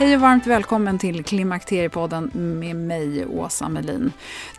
[0.00, 4.12] Hej och varmt välkommen till Klimakteriepodden med mig, Åsa Melin.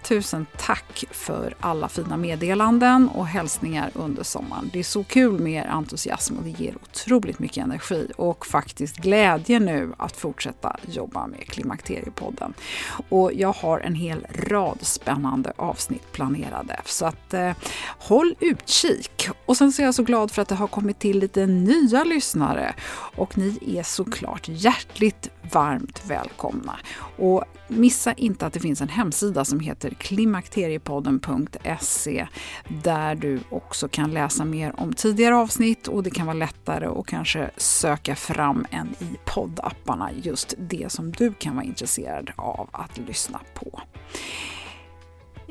[0.03, 4.69] Tusen tack för alla fina meddelanden och hälsningar under sommaren.
[4.73, 8.97] Det är så kul med er entusiasm och det ger otroligt mycket energi och faktiskt
[8.97, 12.53] glädje nu att fortsätta jobba med Klimakteriepodden.
[13.09, 17.52] Och jag har en hel rad spännande avsnitt planerade, så att eh,
[17.97, 19.29] håll utkik.
[19.46, 22.03] Och sen så är jag så glad för att det har kommit till lite nya
[22.03, 22.73] lyssnare
[23.16, 26.80] och ni är såklart hjärtligt varmt välkomna.
[27.18, 32.28] Och missa inte att det finns en hemsida som heter klimakteriepodden.se
[32.84, 37.08] där du också kan läsa mer om tidigare avsnitt och det kan vara lättare att
[37.08, 42.97] kanske söka fram än i poddapparna just det som du kan vara intresserad av att
[42.97, 43.81] lyssna på.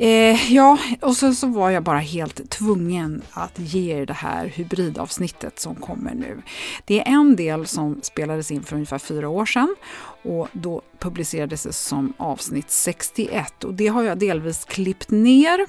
[0.02, 4.46] Eh, ja, och sen så var jag bara helt tvungen att ge er det här
[4.46, 6.42] hybridavsnittet som kommer nu.
[6.84, 9.76] Det är en del som spelades in för ungefär fyra år sedan
[10.22, 15.66] och då publicerades det som avsnitt 61 och det har jag delvis klippt ner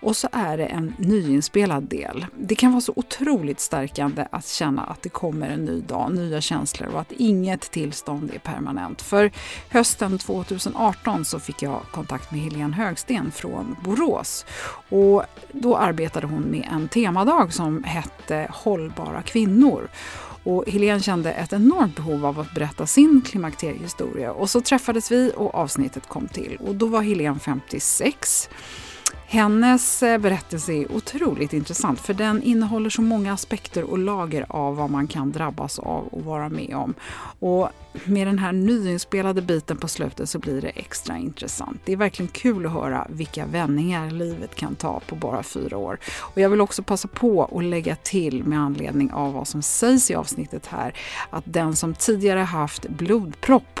[0.00, 2.26] och så är det en nyinspelad del.
[2.38, 6.40] Det kan vara så otroligt stärkande att känna att det kommer en ny dag, nya
[6.40, 9.02] känslor och att inget tillstånd är permanent.
[9.02, 9.30] För
[9.70, 14.46] hösten 2018 så fick jag kontakt med Helene Högsten från Borås
[14.88, 15.22] och
[15.52, 19.88] då arbetade hon med en temadag som hette Hållbara kvinnor.
[20.44, 24.32] Och Helene kände ett enormt behov av att berätta sin klimakteriehistoria.
[24.32, 26.56] Och så träffades vi och avsnittet kom till.
[26.60, 28.48] Och då var Helene 56.
[29.26, 34.76] Hennes eh, berättelse är otroligt intressant för den innehåller så många aspekter och lager av
[34.76, 36.94] vad man kan drabbas av och vara med om.
[37.38, 37.68] Och
[38.04, 41.80] med den här nyinspelade biten på slutet så blir det extra intressant.
[41.84, 45.98] Det är verkligen kul att höra vilka vändningar livet kan ta på bara fyra år.
[46.20, 50.10] Och jag vill också passa på att lägga till med anledning av vad som sägs
[50.10, 50.94] i avsnittet här
[51.30, 53.80] att den som tidigare haft blodpropp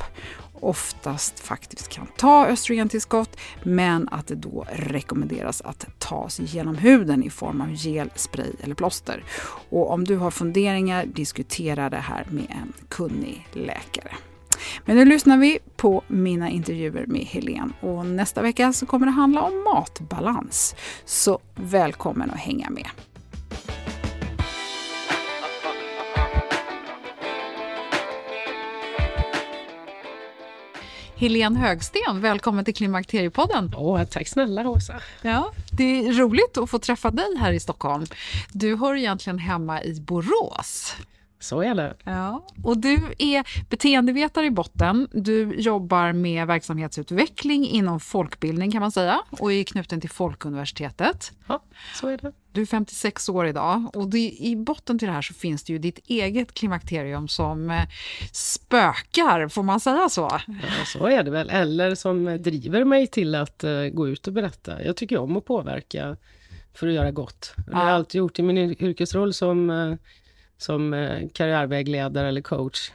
[0.64, 7.30] oftast faktiskt kan ta östrogentillskott men att det då rekommenderas att tas genom huden i
[7.30, 9.24] form av gel, spray eller plåster.
[9.70, 14.14] Och om du har funderingar, diskutera det här med en kunnig läkare.
[14.84, 19.12] Men nu lyssnar vi på mina intervjuer med Helen och nästa vecka så kommer det
[19.12, 20.74] handla om matbalans.
[21.04, 22.86] Så välkommen att hänga med!
[31.24, 33.72] Helene Högsten, välkommen till Klimakteriepodden.
[33.76, 35.00] Åh, tack snälla Rosa.
[35.22, 38.06] Ja, det är roligt att få träffa dig här i Stockholm.
[38.52, 40.96] Du hör egentligen hemma i Borås.
[41.40, 41.96] Så är det.
[42.04, 42.46] Ja.
[42.64, 45.08] Och du är beteendevetare i botten.
[45.12, 51.32] Du jobbar med verksamhetsutveckling inom folkbildning kan man säga och är knuten till Folkuniversitetet.
[51.46, 51.62] Ja,
[51.94, 52.32] så är det.
[52.54, 55.72] Du är 56 år idag och det, i botten till det här så finns det
[55.72, 57.82] ju ditt eget klimakterium som eh,
[58.32, 60.28] spökar, får man säga så?
[60.46, 61.50] Ja, så är det väl.
[61.50, 64.84] Eller som driver mig till att uh, gå ut och berätta.
[64.84, 66.16] Jag tycker om att påverka
[66.74, 67.54] för att göra gott.
[67.66, 69.96] Det har jag alltid gjort i min yrkesroll som, uh,
[70.56, 70.92] som
[71.34, 72.90] karriärvägledare eller coach,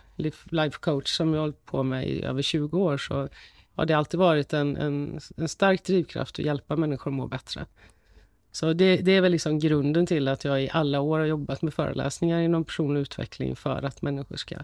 [0.50, 3.30] life coach, som jag har hållit på med i över 20 år, så
[3.76, 7.66] har det alltid varit en, en, en stark drivkraft att hjälpa människor att må bättre.
[8.52, 11.62] Så det, det, är väl liksom grunden till att jag i alla år har jobbat
[11.62, 14.56] med föreläsningar inom personlig utveckling för att människor ska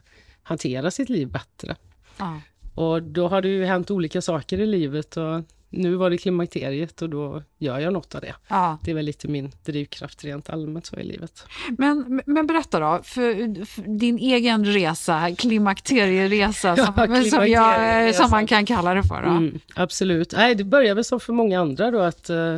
[0.44, 1.76] hantera sitt liv bättre.
[2.18, 2.42] Ja.
[2.76, 7.02] Och då har det ju hänt olika saker i livet och nu var det klimakteriet
[7.02, 8.36] och då gör jag något av det.
[8.48, 8.78] Ja.
[8.84, 11.48] Det är väl lite min drivkraft rent allmänt så i livet.
[11.78, 18.32] Men, men berätta då, för, för din egen resa, klimakterieresa, ja, som, som, jag, som
[18.32, 19.24] man kan kalla det för.
[19.24, 20.34] Mm, absolut.
[20.38, 22.58] Nej, det började väl som för många andra då att Eh,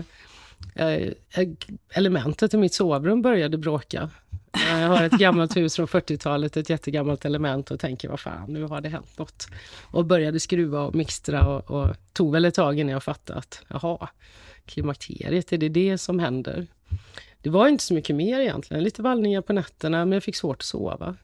[1.90, 4.10] elementet i mitt sovrum började bråka.
[4.70, 8.64] Jag har ett gammalt hus från 40-talet, ett jättegammalt element och tänker vad fan, nu
[8.64, 9.48] har det hänt något.
[9.84, 13.62] Och började skruva och mixtra och, och tog väl ett tag innan jag fattade att
[13.68, 14.10] jaha,
[14.66, 16.68] klimakteriet, är det det som händer?
[17.42, 20.58] Det var inte så mycket mer egentligen, lite vallningar på nätterna men jag fick svårt
[20.58, 21.16] att sova.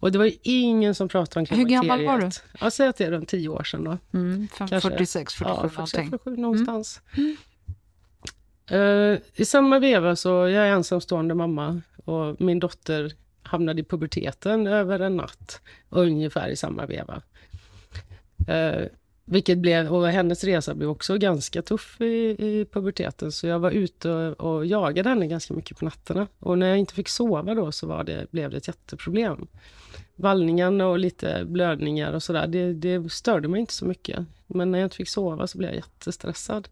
[0.00, 1.82] Och det var ingen som pratade om klimakteriet.
[1.82, 2.30] Hur gammal var du?
[2.60, 3.98] Jag säger att det är runt tio år sedan då.
[4.18, 7.00] Mm, 46, 47 ja, 46, 47 någonstans.
[7.16, 7.36] Mm.
[8.72, 13.12] Uh, I samma veva så jag är ensamstående mamma och min dotter
[13.42, 17.22] hamnade i puberteten över en natt, ungefär i samma veva.
[18.48, 18.86] Uh,
[19.24, 23.70] vilket blev, och hennes resa blev också ganska tuff i, i puberteten, så jag var
[23.70, 26.26] ute och, och jagade henne ganska mycket på nätterna.
[26.38, 29.46] Och när jag inte fick sova då så var det, blev det ett jätteproblem.
[30.16, 34.26] Vallningarna och lite blödningar och sådär, det, det störde mig inte så mycket.
[34.46, 36.68] Men när jag inte fick sova så blev jag jättestressad.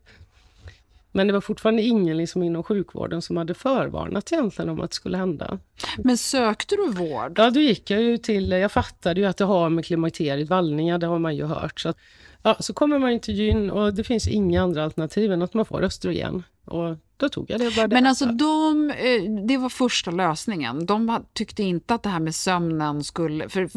[1.12, 4.94] Men det var fortfarande ingen liksom inom sjukvården som hade förvarnat egentligen om att det
[4.94, 5.58] skulle hända.
[5.98, 7.38] Men sökte du vård?
[7.38, 10.98] Ja, då gick jag ju till, jag fattade ju att det har med klimakteriet, vallningar,
[10.98, 11.80] det har man ju hört.
[11.80, 11.96] Så, att,
[12.42, 15.64] ja, så kommer man till gyn och det finns inga andra alternativ än att man
[15.64, 16.42] får östrogen.
[16.64, 17.76] Och då tog jag det.
[17.76, 20.86] Bara Men alltså de, eh, det var första lösningen.
[20.86, 23.48] De tyckte inte att det här med sömnen skulle...
[23.48, 23.68] För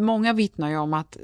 [0.00, 1.16] många vittnar ju om att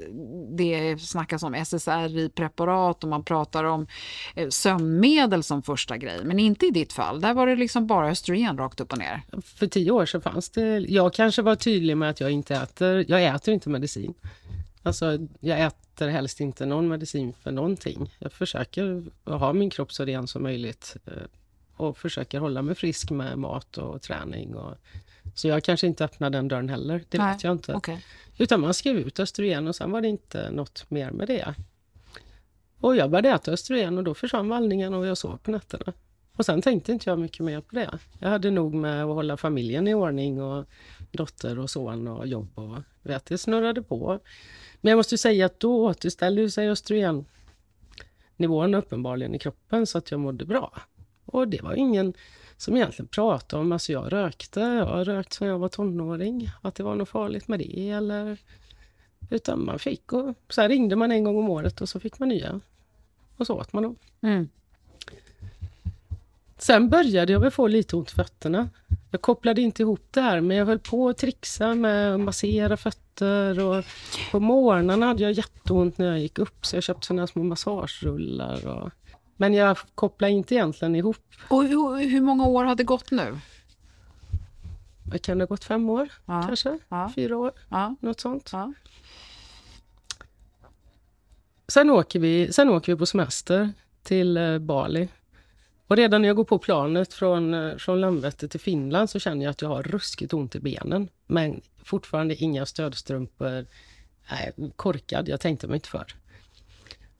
[0.57, 3.87] det snackas om SSRI-preparat och man pratar om
[4.35, 6.19] eh, sömnmedel som första grej.
[6.23, 7.21] Men inte i ditt fall.
[7.21, 9.21] Där var det liksom bara östrogen rakt upp och ner.
[9.41, 10.79] För tio år sedan fanns det...
[10.79, 13.05] Jag kanske var tydlig med att jag inte äter...
[13.07, 14.13] Jag äter inte medicin.
[14.83, 18.15] Alltså, jag äter helst inte någon medicin för någonting.
[18.19, 21.13] Jag försöker ha min kropp så ren som möjligt eh,
[21.75, 24.55] och försöker hålla mig frisk med mat och träning.
[24.55, 24.77] Och,
[25.35, 27.73] så jag kanske inte öppnar den dörren heller, det Nej, vet jag inte.
[27.73, 27.97] Okay.
[28.37, 31.55] Utan man skrev ut östrogen och sen var det inte något mer med det.
[32.79, 35.93] Och jag började äta östrogen och då försvann vallningen och jag sov på nätterna.
[36.37, 37.99] Och sen tänkte inte jag mycket mer på det.
[38.19, 40.65] Jag hade nog med att hålla familjen i ordning och
[41.11, 44.19] dotter och son och jobb och vet, det snurrade på.
[44.81, 50.19] Men jag måste säga att då återställde sig östrogennivån uppenbarligen i kroppen så att jag
[50.19, 50.81] mådde bra.
[51.33, 52.13] Och det var ingen
[52.57, 56.75] som egentligen pratade om, alltså jag rökte, jag har rökt sedan jag var tonåring, att
[56.75, 58.37] det var något farligt med det eller...
[59.29, 62.19] Utan man fick och så här ringde man en gång om året och så fick
[62.19, 62.59] man nya.
[63.37, 63.95] Och så åt man dem.
[64.21, 64.49] Mm.
[66.57, 68.69] Sen började jag väl få lite ont i fötterna.
[69.11, 72.77] Jag kopplade inte ihop det här, men jag höll på att trixa med att massera
[72.77, 73.85] fötter och
[74.31, 78.67] på morgnarna hade jag jätteont när jag gick upp, så jag köpte sådana små massagerullar.
[78.67, 78.89] Och...
[79.37, 81.17] Men jag kopplade inte egentligen ihop.
[81.47, 83.39] Och hur, hur många år har det gått nu?
[85.03, 86.43] Det kan det ha gått fem år, ja.
[86.47, 86.79] kanske?
[86.89, 87.11] Ja.
[87.15, 87.95] Fyra år, ja.
[87.99, 88.49] något sånt.
[88.53, 88.73] Ja.
[91.67, 93.69] Sen, åker vi, sen åker vi på semester
[94.03, 95.07] till eh, Bali
[95.87, 99.43] och redan när jag går på planet från, eh, från Landvetter till Finland så känner
[99.43, 101.09] jag att jag har ruskigt ont i benen.
[101.27, 103.65] Men fortfarande inga stödstrumpor.
[104.31, 106.05] Nej, korkad, jag tänkte mig inte för.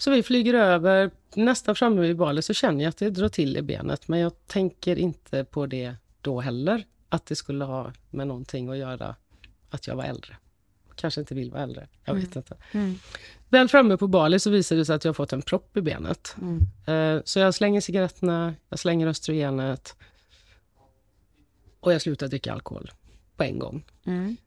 [0.03, 3.57] Så vi flyger över, nästan framme vid Bali så känner jag att det drar till
[3.57, 4.07] i benet.
[4.07, 6.86] Men jag tänker inte på det då heller.
[7.10, 9.15] Att det skulle ha med någonting att göra
[9.69, 10.38] att jag var äldre
[10.95, 11.88] kanske inte vill vara äldre.
[12.05, 12.38] Jag vet mm.
[12.38, 12.55] inte.
[12.72, 12.95] Mm.
[13.50, 15.81] Väl framme på Bali så visar det sig att jag har fått en propp i
[15.81, 16.36] benet.
[16.41, 17.15] Mm.
[17.15, 19.95] Uh, så jag slänger cigaretterna, jag slänger östrogenet
[21.79, 22.91] och jag slutar dricka alkohol
[23.38, 23.86] på en gång.
[24.05, 24.38] Mm.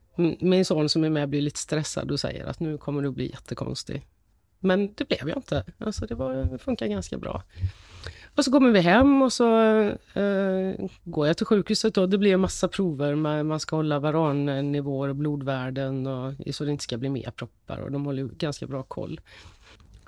[0.41, 3.31] Min son som är med blir lite stressad och säger att nu kommer du bli
[3.31, 4.07] jättekonstig.
[4.61, 5.65] Men det blev jag inte.
[5.79, 7.43] Alltså det, var, funkar ganska bra.
[8.37, 9.59] Och så kommer vi hem och så
[10.15, 13.15] eh, går jag till sjukhuset och det blir en massa prover.
[13.15, 17.79] Man, man ska hålla varannivåer och blodvärden och, så det inte ska bli mer proppar
[17.79, 19.21] och de håller ganska bra koll.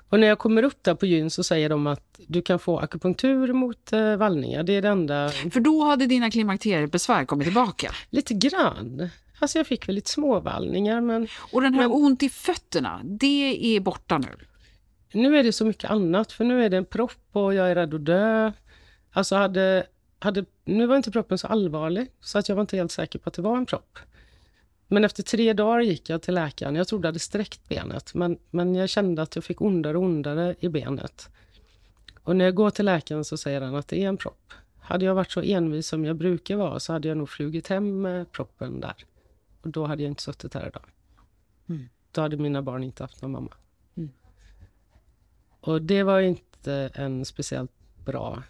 [0.09, 2.79] Och när jag kommer upp där på gyn så säger de att du kan få
[2.79, 4.63] akupunktur mot eh, vallningar.
[4.63, 5.29] Det är det enda...
[5.29, 7.91] För då hade dina klimakteriebesvär kommit tillbaka?
[8.09, 9.09] Lite grann.
[9.39, 11.27] Alltså jag fick lite småvallningar men...
[11.51, 11.91] Och den här men...
[11.91, 14.35] ont i fötterna, det är borta nu?
[15.13, 17.75] Nu är det så mycket annat, för nu är det en propp och jag är
[17.75, 18.51] rädd att dö.
[19.11, 19.87] Alltså hade,
[20.19, 23.29] hade, nu var inte proppen så allvarlig, så att jag var inte helt säker på
[23.29, 23.99] att det var en propp.
[24.87, 26.75] Men efter tre dagar gick jag till läkaren.
[26.75, 30.03] Jag trodde jag hade sträckt benet, men, men jag kände att jag fick ondare och
[30.03, 31.29] ondare i benet.
[32.23, 34.53] Och när jag går till läkaren så säger han att det är en propp.
[34.79, 38.01] Hade jag varit så envis som jag brukar vara så hade jag nog flugit hem
[38.01, 38.95] med proppen där.
[39.61, 40.85] Och då hade jag inte suttit här idag.
[41.69, 41.89] Mm.
[42.11, 43.53] Då hade mina barn inte haft någon mamma.
[43.95, 44.09] Mm.
[45.59, 47.71] Och det var inte en speciellt
[48.05, 48.43] bra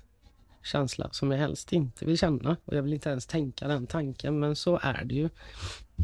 [0.63, 2.57] känsla som jag helst inte vill känna.
[2.65, 5.29] Och jag vill inte ens tänka den tanken, men så är det ju.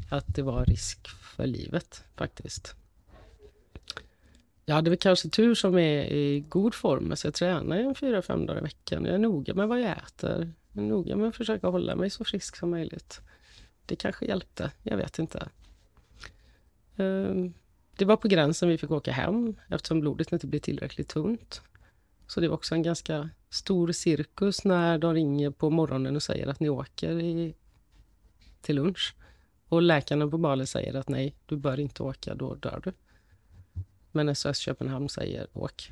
[0.10, 2.76] Att det var risk för livet faktiskt.
[4.66, 8.22] Jag hade väl kanske tur som är i god form, så jag tränar en fyra,
[8.22, 9.06] fem dagar i veckan.
[9.06, 10.52] Jag är noga med vad jag äter.
[10.72, 13.22] Jag är noga med att försöka hålla mig så frisk som möjligt.
[13.86, 15.50] Det kanske hjälpte, jag vet inte.
[16.98, 17.54] Ehm,
[17.96, 21.62] det var på gränsen vi fick åka hem eftersom blodet inte blev tillräckligt tunt.
[22.28, 26.48] Så det var också en ganska stor cirkus när de ringer på morgonen och säger
[26.48, 27.56] att ni åker i,
[28.62, 29.16] till lunch.
[29.68, 32.94] Och läkarna på Bali säger att nej, du bör inte åka, då dör du.
[34.12, 35.92] Men SOS Köpenhamn säger åk.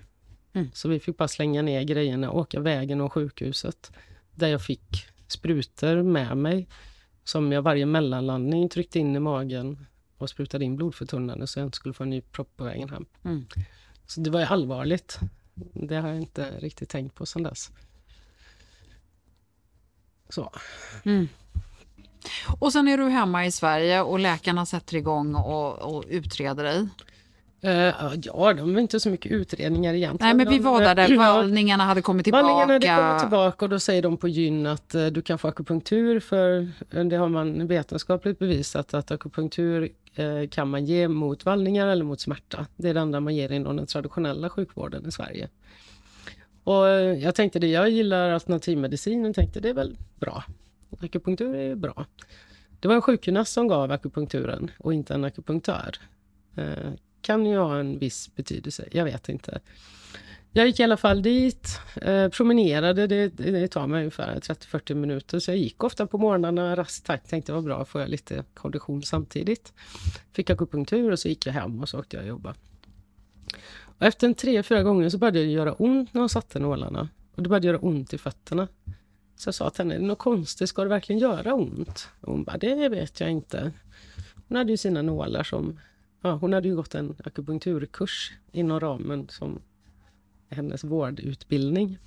[0.54, 0.70] Mm.
[0.74, 3.92] Så vi fick bara slänga ner grejerna, åka vägen och sjukhuset.
[4.32, 6.68] Där jag fick sprutor med mig
[7.24, 9.86] som jag varje mellanlandning tryckte in i magen
[10.18, 13.06] och sprutade in blodförtunnande så jag inte skulle få en ny propp på vägen hem.
[13.24, 13.46] Mm.
[14.06, 15.20] Så det var ju allvarligt.
[15.74, 17.72] Det har jag inte riktigt tänkt på sedan dess.
[20.30, 20.53] Så.
[21.06, 21.27] Mm.
[22.60, 26.88] Och sen är du hemma i Sverige och läkarna sätter igång och, och utreder dig.
[27.65, 30.38] Uh, ja, de är inte så mycket utredningar egentligen.
[30.38, 32.43] Nej, men vi var där, där vallningarna hade kommit tillbaka.
[32.43, 35.48] Vallningarna hade kommit tillbaka och då säger de på gyn att uh, du kan få
[35.48, 39.89] akupunktur för uh, det har man vetenskapligt bevisat att akupunktur
[40.50, 42.65] kan man ge mot vallningar eller mot smärta.
[42.75, 45.50] Det är det enda man ger inom den traditionella sjukvården i Sverige.
[46.63, 46.88] Och
[47.22, 50.43] jag tänkte det, jag gillar alternativmedicin och tänkte det är väl bra.
[51.00, 52.05] Akupunktur är bra.
[52.79, 55.98] Det var en sjukgymnast som gav akupunkturen och inte en akupunktör
[57.24, 58.88] kan ju ha en viss betydelse.
[58.92, 59.60] Jag vet inte.
[60.56, 65.39] Jag gick i alla fall dit, eh, promenerade, det, det tar mig ungefär 30-40 minuter,
[65.39, 69.03] så jag gick ofta på morgnarna, rask takt, tänkte vad bra, får jag lite kondition
[69.03, 69.74] samtidigt.
[70.34, 72.56] Fick akupunktur och så gick jag hem och så åkte jag och jobbade.
[74.00, 77.10] Och efter en tre, fyra gånger så började det göra ont när hon satte nålarna.
[77.36, 78.68] Och det började göra ont i fötterna.
[79.36, 82.08] Så jag sa till henne, är det något konstigt, ska det verkligen göra ont?
[82.22, 83.72] Och hon bara, det vet jag inte.
[84.48, 85.80] Hon hade ju sina nålar som
[86.25, 89.62] Ja, hon hade ju gått en akupunkturkurs inom ramen som
[90.50, 91.98] hennes vårdutbildning.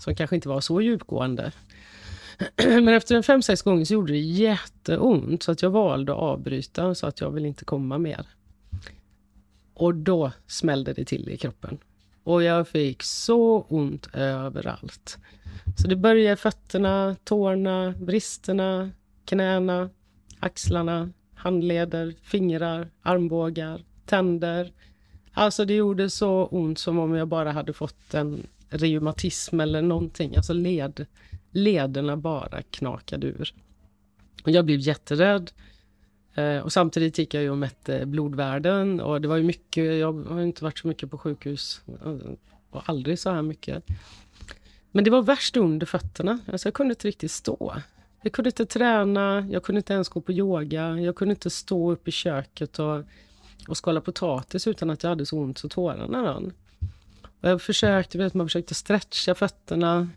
[0.00, 1.52] Som kanske inte var så djupgående.
[2.56, 6.18] Men efter en fem, sex gånger så gjorde det jätteont så att jag valde att
[6.18, 8.26] avbryta och sa att jag vill inte komma mer.
[9.74, 11.78] Och då smällde det till i kroppen.
[12.24, 15.18] Och jag fick så ont överallt.
[15.76, 18.90] Så det började i fötterna, tårna, bristerna,
[19.24, 19.90] knäna,
[20.40, 24.72] axlarna, handleder, fingrar, armbågar, tänder.
[25.32, 30.36] Alltså det gjorde så ont som om jag bara hade fått en reumatism eller någonting.
[30.36, 31.06] Alltså led,
[31.50, 33.54] lederna bara knakade ur.
[34.44, 35.50] Och jag blev jätterädd.
[36.34, 40.12] Eh, och samtidigt gick jag ju och mätte blodvärden och det var ju mycket, jag
[40.12, 42.16] har inte varit så mycket på sjukhus eh,
[42.70, 43.84] och aldrig så här mycket.
[44.92, 47.76] Men det var värst under fötterna, alltså jag kunde inte riktigt stå.
[48.22, 51.92] Jag kunde inte träna, jag kunde inte ens gå på yoga, jag kunde inte stå
[51.92, 53.02] upp i köket och,
[53.68, 56.52] och skala potatis utan att jag hade så ont så tårarna rann.
[57.40, 60.08] Och jag försökte, vet, man försökte stretcha fötterna.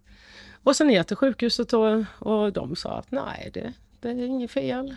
[0.64, 4.52] Och sen ner till sjukhuset och, och de sa att nej, det, det är inget
[4.52, 4.96] fel.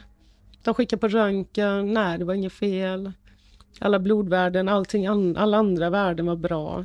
[0.63, 3.13] De skickade på röntgen, nej det var inget fel.
[3.81, 6.85] Alla blodvärden, allting, alla andra värden var bra.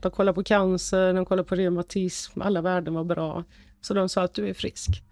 [0.00, 3.44] De kollade på cancer, de kollade på reumatism, alla värden var bra.
[3.80, 5.02] Så de sa att du är frisk.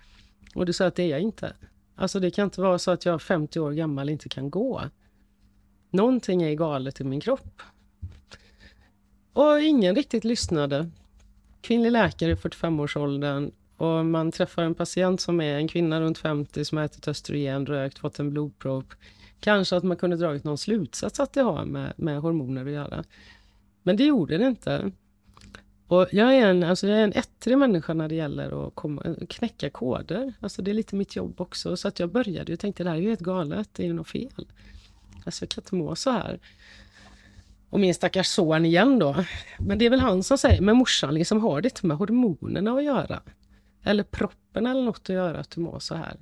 [0.55, 1.57] Och du sa att det är jag inte.
[1.95, 4.83] Alltså det kan inte vara så att jag 50 år gammal inte kan gå.
[5.91, 7.63] Någonting är galet i min kropp.
[9.33, 10.91] Och ingen riktigt lyssnade.
[11.61, 16.65] Kvinnlig läkare i 45-årsåldern och man träffar en patient som är en kvinna runt 50
[16.65, 18.95] som har ätit östrogen, rökt, fått en blodpropp.
[19.41, 23.05] Kanske att man kunde dragit någon slutsats att det har med, med hormoner att göra.
[23.83, 24.93] Men det gjorde det inte.
[25.91, 29.03] Och jag är en, alltså jag är en ettrig människa när det gäller att komma,
[29.29, 30.33] knäcka koder.
[30.41, 31.77] Alltså det är lite mitt jobb också.
[31.77, 33.93] Så att jag började och tänkte det här är ju helt galet, det är ju
[33.93, 34.47] något fel.
[35.25, 36.41] Alltså jag kan inte må så här.
[37.71, 39.25] Och min stackars son igen då.
[39.59, 42.73] Men det är väl han som säger, men morsan liksom har det inte med hormonerna
[42.73, 43.23] att göra.
[43.85, 46.17] Eller proppen eller något att göra att du mår så här.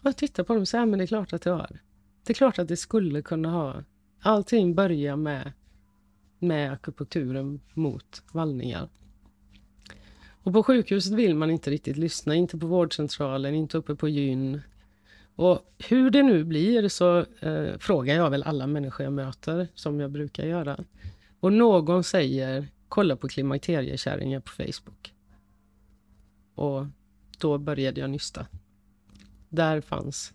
[0.00, 1.78] Och jag tittar på dem och säger, men det är klart att det har.
[2.24, 3.84] Det är klart att det skulle kunna ha.
[4.22, 5.52] Allting börjar med,
[6.40, 8.88] med akupunkturen mot vallningar.
[10.42, 14.60] Och på sjukhuset vill man inte riktigt lyssna, inte på vårdcentralen, inte uppe på gyn.
[15.34, 20.00] Och hur det nu blir så eh, frågar jag väl alla människor jag möter, som
[20.00, 20.84] jag brukar göra.
[21.40, 25.14] Och någon säger, kolla på klimakteriekärringar på Facebook.
[26.54, 26.86] Och
[27.38, 28.46] då började jag nysta.
[29.48, 30.32] Där fanns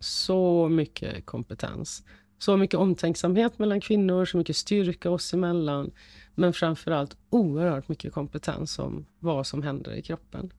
[0.00, 2.04] så mycket kompetens.
[2.38, 5.90] Så mycket omtänksamhet mellan kvinnor, så mycket styrka oss emellan.
[6.34, 10.52] Men framförallt oerhört mycket kompetens om vad som händer i kroppen.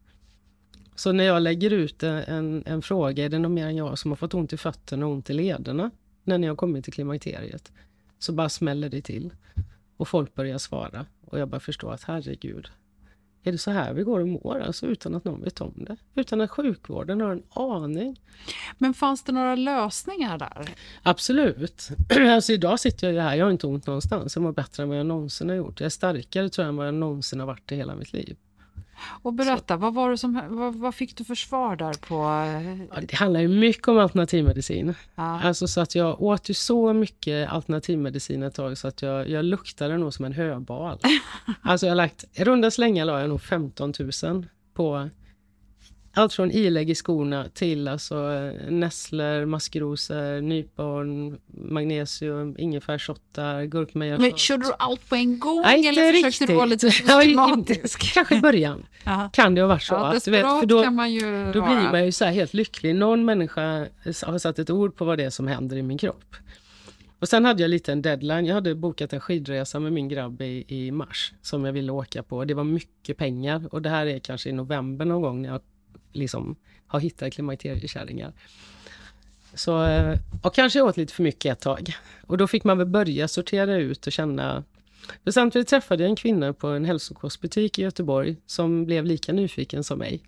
[0.96, 4.12] Så när jag lägger ut en, en fråga, är det någon mer än jag som
[4.12, 5.91] har fått ont i fötterna och ont i lederna
[6.24, 7.72] när ni har kommit till klimakteriet?
[8.19, 9.34] Så bara smäller det till.
[9.98, 11.05] Och folk börjar svara.
[11.22, 12.67] Och jag bara förstår att herregud,
[13.48, 14.60] är det så här vi går och mår?
[14.60, 15.98] Alltså utan att någon vet om det.
[16.16, 18.22] Utan att sjukvården har en aning.
[18.77, 20.70] Men fanns det några lösningar där?
[21.04, 21.89] Absolut.
[22.38, 24.36] Alltså idag sitter jag ju här, jag har inte ont någonstans.
[24.36, 25.80] Jag mår bättre än vad jag någonsin har gjort.
[25.80, 28.38] Jag är starkare tror jag än vad jag någonsin har varit i hela mitt liv.
[29.22, 32.16] Och berätta, vad, var det som, vad, vad, fick du för svar där på...
[32.96, 34.94] Ja, det handlar ju mycket om alternativmedicin.
[35.16, 35.42] Ja.
[35.42, 39.46] Alltså så att jag åt ju så mycket alternativmedicin ett tag så att jag, jag
[39.46, 41.00] luktade nog som en höbal.
[41.62, 45.10] alltså jag lagt, i runda slängar la jag nog 15 000 på
[46.18, 54.18] allt från ilägg i skorna till alltså eh, nässlor, maskrosor, nypon, magnesium, ingefärshottar, gurkmeja.
[54.18, 56.48] Men körde du allt på en gång Nej, inte eller försökte riktigt.
[56.48, 58.00] du vara lite systematisk?
[58.14, 58.86] Kanske i början.
[59.04, 59.30] Ja.
[59.34, 59.94] Kan det ha varit så.
[59.94, 60.78] Ja, att, vet, för då,
[61.54, 62.96] då blir man ju så här helt lycklig.
[62.96, 63.88] Någon människa
[64.24, 66.36] har satt ett ord på vad det är som händer i min kropp.
[67.20, 68.46] Och sen hade jag lite en deadline.
[68.46, 72.24] Jag hade bokat en skidresa med min grabb i, i mars som jag ville åka
[72.24, 72.46] på.
[72.46, 75.62] Det var mycket pengar och det här är kanske i november någon gång när jag
[76.13, 76.56] liksom
[76.88, 78.34] har hittat klimakteriekärringar.
[79.54, 81.94] Så, eh, och kanske åt lite för mycket ett tag.
[82.27, 84.63] Och då fick man väl börja sortera ut och känna
[85.24, 89.84] för samtidigt träffade jag en kvinna på en hälsokostbutik i Göteborg som blev lika nyfiken
[89.84, 90.22] som mig.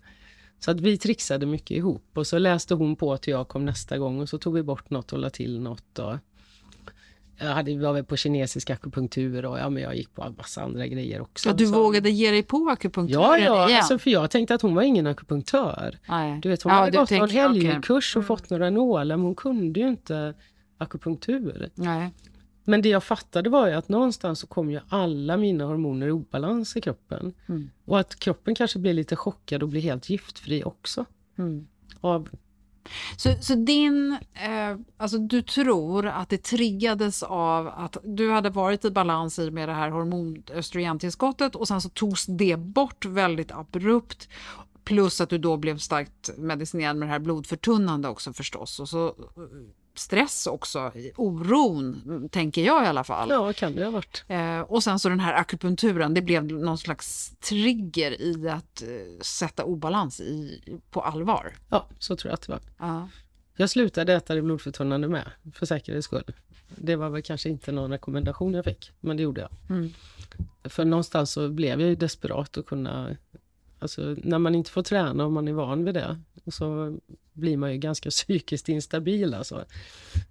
[0.58, 3.98] Så att vi trixade mycket ihop och så läste hon på till jag kom nästa
[3.98, 5.98] gång och så tog vi bort något och la till något.
[5.98, 6.16] Och
[7.40, 10.62] jag hade, var väl på kinesisk akupunktur och ja, men jag gick på en massa
[10.62, 11.48] andra grejer också.
[11.48, 13.78] Ja, du Så- vågade ge dig på akupunkturen Ja, ja, igen?
[13.78, 15.98] alltså, för jag tänkte att hon var ingen akupunktör.
[16.42, 19.80] Du vet, hon Ja, hade gått någon helgkurs och fått några nålar, men hon kunde
[19.80, 20.34] ju inte
[20.78, 21.70] akupunktur.
[21.74, 22.10] Nej.
[22.64, 26.10] Men det jag fattade var ju att någonstans så kom ju alla mina hormoner i
[26.10, 27.32] obalans i kroppen.
[27.48, 27.70] Mm.
[27.84, 31.04] Och att kroppen kanske blir lite chockad och blir helt giftfri också.
[31.38, 31.66] Mm.
[32.00, 32.28] Av,
[33.16, 38.84] så, så din, eh, alltså du tror att det triggades av att du hade varit
[38.84, 44.28] i balans i med det här hormonöstrogentillskottet och sen så togs det bort väldigt abrupt.
[44.84, 48.80] Plus att du då blev starkt medicinerad med det här blodförtunnande också förstås.
[48.80, 49.14] Och så
[49.94, 53.28] stress också, oron, tänker jag i alla fall.
[53.30, 54.24] ja, kan det ha varit.
[54.28, 58.88] Eh, och sen så den här akupunkturen, det blev någon slags trigger i att eh,
[59.20, 61.54] sätta obalans i, på allvar.
[61.68, 62.60] Ja, så tror jag att det var.
[62.78, 63.08] Ja.
[63.56, 66.32] Jag slutade äta det blodförtunnande med, för säkerhets skull.
[66.76, 69.50] Det var väl kanske inte någon rekommendation jag fick, men det gjorde jag.
[69.76, 69.92] Mm.
[70.64, 73.16] För någonstans så blev jag ju desperat att kunna...
[73.80, 76.20] Alltså, när man inte får träna och man är van vid det,
[76.52, 76.96] så
[77.32, 79.34] blir man ju ganska psykiskt instabil.
[79.34, 79.64] Alltså.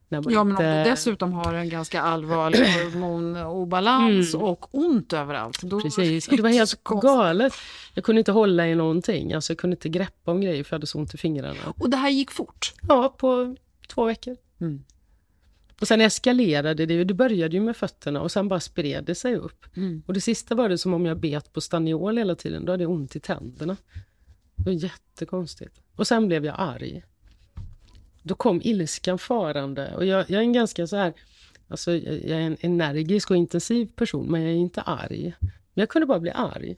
[0.10, 4.46] Ja, men om inte- du dessutom har en ganska allvarlig hormonobalans Mm.
[4.46, 5.62] och ont överallt.
[5.62, 7.54] Då Precis, det var helt galet.
[7.94, 10.78] Jag kunde inte hålla i någonting, alltså jag kunde inte greppa om grejer för jag
[10.78, 11.74] hade så ont i fingrarna.
[11.78, 12.74] Och det här gick fort.
[12.88, 13.56] Ja, på
[13.88, 14.38] två veckor.
[14.62, 14.84] Mm.
[15.82, 17.04] Och sen eskalerade det ju.
[17.04, 19.66] Det började ju med fötterna och sen bara spred det sig upp.
[19.76, 20.04] Mm.
[20.08, 22.66] Och det sista var det som om jag bet på staniol hela tiden.
[22.66, 23.78] Då hade jag ont i tänderna.
[24.56, 25.82] Det var jättekonstigt.
[25.96, 27.04] Och sen blev jag arg.
[28.24, 29.96] Då kom ilskan farande.
[29.96, 31.14] Och jag, jag är en ganska så här...
[31.68, 35.34] Alltså, jag är en energisk och intensiv person, men jag är inte arg.
[35.42, 36.76] Men jag kunde bara bli arg.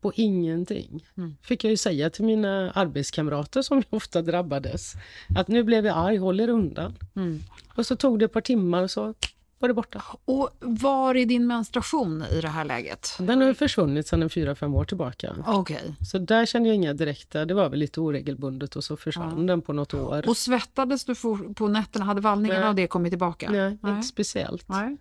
[0.00, 1.04] På ingenting.
[1.16, 1.36] Mm.
[1.42, 4.94] Fick jag ju säga till mina arbetskamrater som ofta drabbades.
[5.36, 6.94] Att nu blev jag arg, håll er undan.
[7.16, 7.40] Mm.
[7.74, 9.14] Och så tog det ett par timmar och så
[9.58, 10.02] var det borta.
[10.24, 13.16] Och var är din menstruation i det här läget?
[13.18, 15.36] Den har försvunnit sedan fyra, fem år tillbaka.
[15.46, 15.94] Okej.
[16.10, 19.62] Så där kände jag inga direkta, det var väl lite oregelbundet och så försvann den
[19.62, 20.28] på något år.
[20.28, 21.14] Och svettades du
[21.54, 22.04] på nätterna?
[22.04, 22.68] Hade vallningarna Nej.
[22.68, 23.50] av det kommit tillbaka?
[23.50, 24.68] Nej, inte speciellt.
[24.68, 24.96] Nej.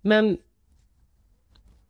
[0.00, 0.38] Men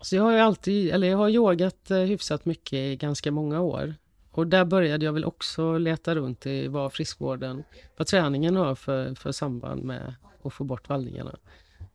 [0.01, 3.61] Så jag har ju alltid, eller jag har yogat eh, hyfsat mycket i ganska många
[3.61, 3.95] år.
[4.31, 7.65] Och där började jag väl också leta runt i vad friskvården,
[7.97, 11.37] vad träningen har för, för samband med att få bort vallningarna.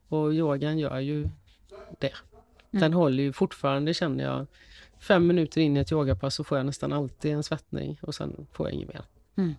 [0.08, 1.30] Och yogan gör ju
[2.00, 2.14] det.
[2.72, 2.94] Den mm.
[2.94, 4.46] håller ju fortfarande, känner jag,
[5.00, 8.48] fem minuter in i ett yogapass så får jag nästan alltid en svettning och sen
[8.52, 9.02] får jag inget mer.
[9.36, 9.54] Mm.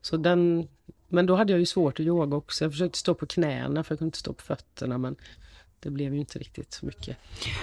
[0.00, 0.68] Så den,
[1.08, 2.64] men då hade jag ju svårt att yoga också.
[2.64, 5.16] Jag försökte stå på knäna för jag kunde inte stå på fötterna men
[5.84, 7.16] det blev ju inte riktigt så mycket.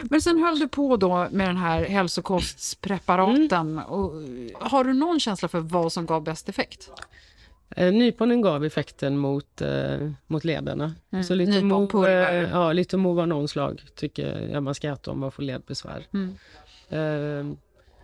[0.03, 3.49] Men sen höll du på då med den här hälsokostspreparaten.
[3.51, 3.77] Mm.
[3.77, 4.11] Och
[4.69, 6.91] har du någon känsla för vad som gav bäst effekt?
[7.75, 10.95] Eh, nyponen gav effekten mot, eh, mot lederna.
[11.11, 11.23] Mm.
[11.23, 15.11] Så lite Mo, eh, ja, lite Mo av någon slag tycker jag man ska äta
[15.11, 16.07] om man får ledbesvär.
[16.13, 16.35] Mm.
[16.89, 17.57] Eh,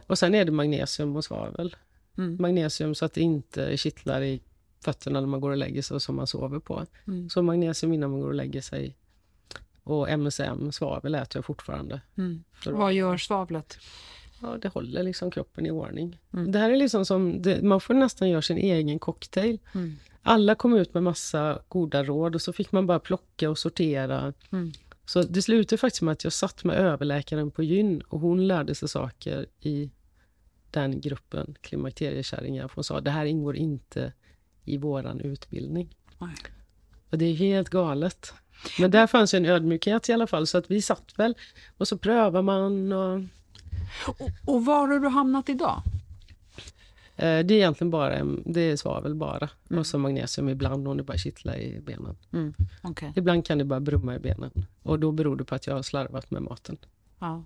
[0.08, 1.76] och sen är det magnesium och svavel.
[2.18, 2.38] Mm.
[2.40, 4.42] Magnesium så att det inte kittlar i
[4.84, 6.86] fötterna när man går och lägger sig och som man sover på.
[7.08, 7.30] Mm.
[7.30, 8.96] Så magnesium innan man går och lägger sig.
[9.88, 12.02] Och MSM, svavel äter jag fortfarande.
[12.18, 12.44] Mm.
[12.66, 13.78] Vad gör svavlet?
[14.42, 16.20] Ja, det håller liksom kroppen i ordning.
[16.34, 16.52] Mm.
[16.52, 19.60] Det här är liksom som, det, man får nästan göra sin egen cocktail.
[19.76, 19.96] Mm.
[20.22, 24.34] Alla kom ut med massa goda råd och så fick man bara plocka och sortera.
[24.52, 24.72] Mm.
[25.06, 28.76] Så det slutade faktiskt med att jag satt med överläkaren på gyn och hon lärde
[28.76, 29.92] sig saker i
[30.72, 32.72] den gruppen klimakteriekärringar.
[32.76, 34.14] Hon sa det här ingår inte
[34.64, 35.96] i våran utbildning.
[36.18, 36.36] Nej.
[37.10, 38.34] Och det är helt galet.
[38.80, 41.36] Men där fanns en ödmjukhet i alla fall så att vi satt väl
[41.78, 43.22] och så prövar man och
[44.08, 45.82] och, och var har du hamnat idag?
[47.16, 49.50] Eh, det är egentligen bara det är svavel bara.
[49.70, 49.80] Mm.
[49.80, 52.16] Och så magnesium ibland om det bara kittlar i benen.
[52.34, 52.54] Mm.
[52.84, 53.12] Okay.
[53.16, 54.52] Ibland kan det bara brumma i benen.
[54.84, 56.78] Och då beror det på att jag har slarvat med maten.
[57.20, 57.44] Ja.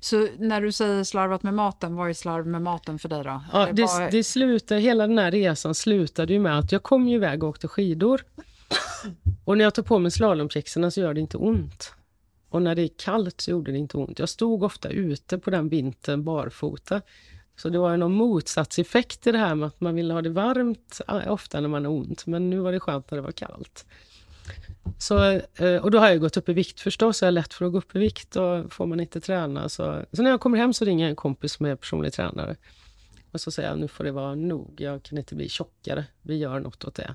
[0.00, 3.42] Så när du säger slarvat med maten, vad är slarv med maten för dig då?
[3.52, 4.10] Ja, det, bara...
[4.10, 7.48] det slutar, hela den här resan slutade ju med att jag kom ju iväg och
[7.48, 8.24] åkte skidor.
[9.44, 11.94] Och när jag tar på mig slalompjäxorna, så gör det inte ont.
[12.48, 14.18] Och när det är kallt så gjorde det inte ont.
[14.18, 17.02] Jag stod ofta ute på den vintern barfota.
[17.56, 21.00] Så det var någon motsatseffekt i det här med att man ville ha det varmt
[21.08, 22.26] eh, ofta när man har ont.
[22.26, 23.86] Men nu var det skönt när det var kallt.
[24.98, 27.22] Så, eh, och då har jag gått upp i vikt förstås.
[27.22, 29.68] Jag är lätt för att gå upp i vikt och får man inte träna.
[29.68, 32.56] Så, så när jag kommer hem så ringer jag en kompis som är personlig tränare.
[33.32, 34.74] Och så säger jag, nu får det vara nog.
[34.78, 36.04] Jag kan inte bli tjockare.
[36.22, 37.14] Vi gör något åt det.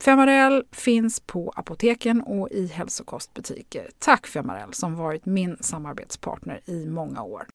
[0.00, 3.90] Femarel finns på apoteken och i hälsokostbutiker.
[3.98, 7.46] Tack Femarel som varit min samarbetspartner i många år.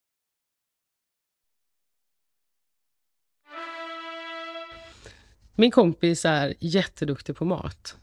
[5.56, 7.98] Min kompis är jätteduktig på mat.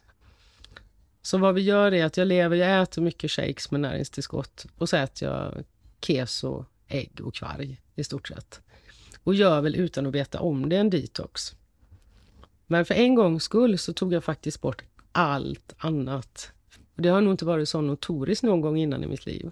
[1.22, 4.88] Så vad vi gör är att jag lever, jag äter mycket shakes med näringstillskott och
[4.88, 5.64] så äter jag
[6.00, 8.60] keso, ägg och kvarg i stort sett.
[9.24, 11.56] Och gör väl utan att veta om det en detox.
[12.70, 16.52] Men för en gångs skull så tog jag faktiskt bort allt annat.
[16.94, 19.50] Det har nog inte varit så notoriskt någon gång innan i mitt liv.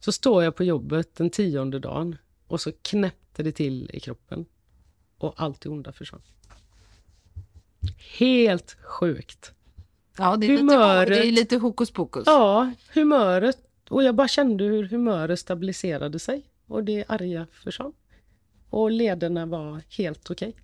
[0.00, 4.46] Så står jag på jobbet den tionde dagen och så knäppte det till i kroppen.
[5.18, 6.22] Och allt det onda försvann.
[8.18, 9.52] Helt sjukt.
[10.18, 11.08] Ja, det är, Humöret.
[11.08, 12.24] lite, det är lite hokus pokus.
[12.26, 13.58] Ja, humöret.
[13.88, 16.44] Och jag bara kände hur humöret stabiliserade sig.
[16.66, 17.92] Och det arga försvann.
[18.70, 20.54] Och lederna var helt okej.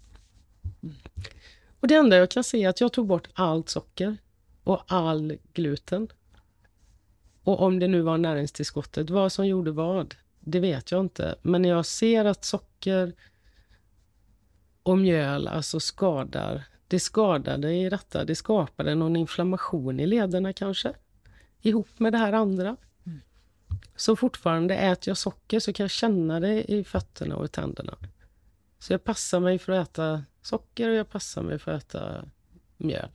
[1.85, 4.17] Och det enda jag kan se är att jag tog bort allt socker
[4.63, 6.09] och all gluten.
[7.43, 11.35] Och om det nu var näringstillskottet, vad som gjorde vad, det vet jag inte.
[11.43, 13.13] Men när jag ser att socker
[14.83, 20.93] och mjöl alltså skadar, det skadade i detta, det skapade någon inflammation i lederna kanske,
[21.61, 22.77] ihop med det här andra.
[23.97, 27.97] Så fortfarande äter jag socker så kan jag känna det i fötterna och i tänderna.
[28.79, 32.25] Så jag passar mig för att äta socker och jag passar mig för att äta
[32.77, 33.09] mjöl.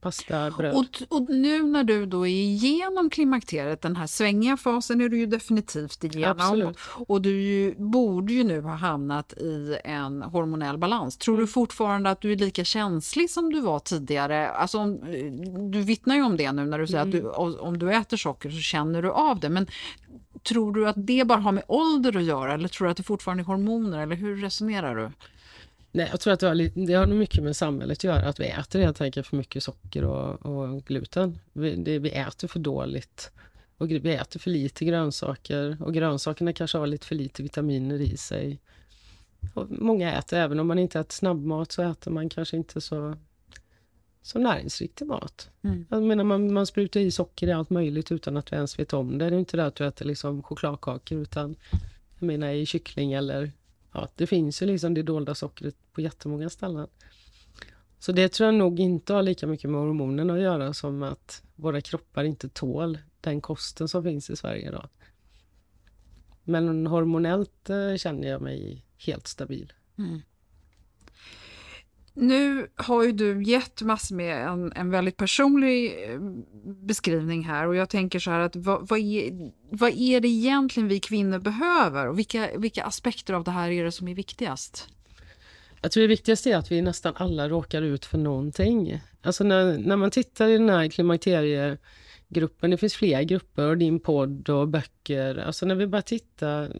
[0.00, 0.74] Pasta, bröd.
[0.74, 5.18] Och, och nu när du då är igenom klimakteriet, den här svängiga fasen är du
[5.18, 6.36] ju definitivt igenom.
[6.40, 6.78] Absolut.
[7.06, 11.16] Och du ju, borde ju nu ha hamnat i en hormonell balans.
[11.16, 14.50] Tror du fortfarande att du är lika känslig som du var tidigare?
[14.50, 15.00] Alltså, om,
[15.70, 17.28] du vittnar ju om det nu när du säger att du,
[17.60, 19.48] om du äter socker så känner du av det.
[19.48, 19.66] Men
[20.48, 23.02] tror du att det bara har med ålder att göra eller tror du att det
[23.02, 23.98] fortfarande är hormoner?
[23.98, 25.10] Eller hur resonerar du?
[25.92, 28.28] Nej, jag tror att det har, lite, det har nog mycket med samhället att göra.
[28.28, 31.38] Att vi äter helt enkelt för mycket socker och, och gluten.
[31.52, 33.30] Vi, det, vi äter för dåligt.
[33.78, 35.76] Och vi äter för lite grönsaker.
[35.80, 38.60] Och grönsakerna kanske har lite för lite vitaminer i sig.
[39.54, 43.16] Och många äter, även om man inte äter snabbmat, så äter man kanske inte så,
[44.22, 45.50] så näringsriktig mat.
[45.62, 45.86] Mm.
[45.90, 48.92] Jag menar, man, man sprutar i socker i allt möjligt utan att du ens vet
[48.92, 49.30] om det.
[49.30, 51.56] Det är inte det att du äter liksom chokladkakor, utan
[52.18, 53.52] jag menar i kyckling eller
[53.92, 56.88] ja, det finns ju liksom det dolda sockret på jättemånga ställen.
[57.98, 61.42] Så det tror jag nog inte har lika mycket med hormonerna att göra som att
[61.56, 64.88] våra kroppar inte tål den kosten som finns i Sverige idag.
[66.44, 69.72] Men hormonellt eh, känner jag mig helt stabil.
[69.98, 70.20] Mm.
[72.14, 76.20] Nu har ju du gett massor med en, en väldigt personlig eh,
[76.64, 80.88] beskrivning här och jag tänker så här att vad, vad, är, vad är det egentligen
[80.88, 84.88] vi kvinnor behöver och vilka, vilka aspekter av det här är det som är viktigast?
[85.82, 89.00] Jag tror det viktigaste är att vi nästan alla råkar ut för någonting.
[89.22, 94.00] Alltså när, när man tittar i den här klimakteriegruppen, det finns fler grupper och din
[94.00, 95.38] podd och böcker.
[95.38, 96.76] Alltså när vi bara tittar.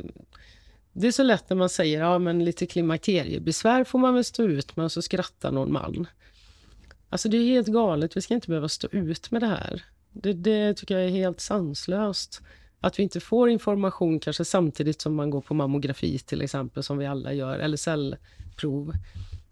[1.00, 4.42] Det är så lätt när man säger, ja men lite klimakteriebesvär får man väl stå
[4.42, 6.06] ut med och så skrattar någon man.
[7.08, 9.84] Alltså det är helt galet, vi ska inte behöva stå ut med det här.
[10.12, 12.42] Det, det tycker jag är helt sanslöst.
[12.80, 16.98] Att vi inte får information kanske samtidigt som man går på mammografi till exempel, som
[16.98, 18.92] vi alla gör, eller cellprov.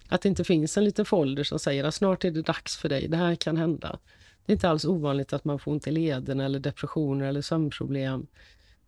[0.09, 2.89] Att det inte finns en liten folder som säger att snart är det dags för
[2.89, 3.99] dig, det här kan hända.
[4.47, 8.27] Det är inte alls ovanligt att man får ont i leden eller depressioner eller sömnproblem.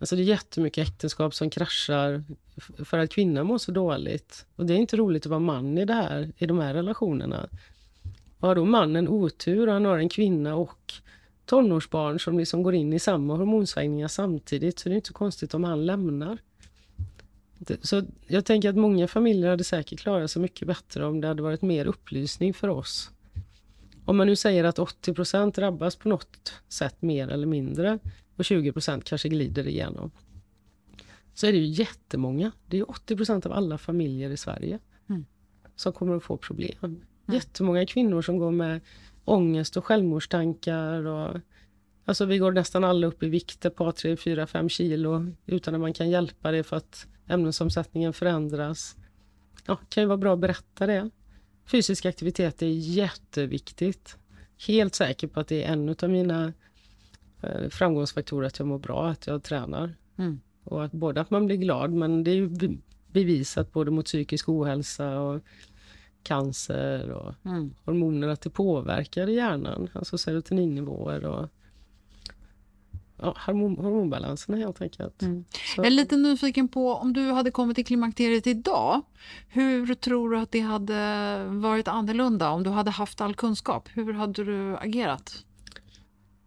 [0.01, 2.25] Alltså det är jättemycket äktenskap som kraschar
[2.85, 4.47] för att kvinnan mår så dåligt.
[4.57, 7.49] Och det är inte roligt att vara man i, det här, i de här relationerna.
[8.39, 10.93] Och har då mannen otur och han har en kvinna och
[11.45, 15.55] tonårsbarn som liksom går in i samma hormonsvängningar samtidigt så det är inte så konstigt
[15.55, 16.39] om han lämnar.
[17.83, 21.43] Så jag tänker att många familjer hade säkert klarat sig mycket bättre om det hade
[21.43, 23.11] varit mer upplysning för oss.
[24.05, 27.99] Om man nu säger att 80% drabbas på något sätt mer eller mindre
[28.41, 30.11] och 20% kanske glider igenom.
[31.35, 32.53] Så är det ju jättemånga.
[32.67, 34.79] Det är 80% av alla familjer i Sverige
[35.81, 37.01] som kommer att få problem.
[37.27, 38.81] Jättemånga kvinnor som går med
[39.25, 41.07] ångest och självmordstankar.
[41.07, 41.41] Och,
[42.05, 45.75] alltså vi går nästan alla upp i vikt ett par, tre, fyra, fem kilo utan
[45.75, 48.97] att man kan hjälpa det för att ämnesomsättningen förändras.
[49.67, 51.11] Ja, kan ju vara bra att berätta det.
[51.67, 54.17] Fysisk aktivitet är jätteviktigt.
[54.67, 56.53] Helt säker på att det är en av mina
[57.43, 59.95] eh, framgångsfaktorer att jag mår bra, att jag tränar.
[60.17, 60.41] Mm.
[60.65, 62.77] Och att både att man blir glad, men det är ju be-
[63.13, 65.41] bevisat både mot psykisk ohälsa och
[66.23, 67.75] cancer och Mm.
[67.85, 71.49] hormoner, att det påverkar hjärnan, alltså serotoninnivåer och
[73.17, 74.13] ja, hormon,
[74.59, 75.23] helt enkelt.
[75.23, 75.45] Mm.
[75.77, 79.03] Jag är lite nyfiken på om du hade kommit till klimakteriet idag,
[79.49, 83.89] hur tror du att det hade varit annorlunda om du hade haft all kunskap?
[83.95, 85.45] Hur hade du agerat?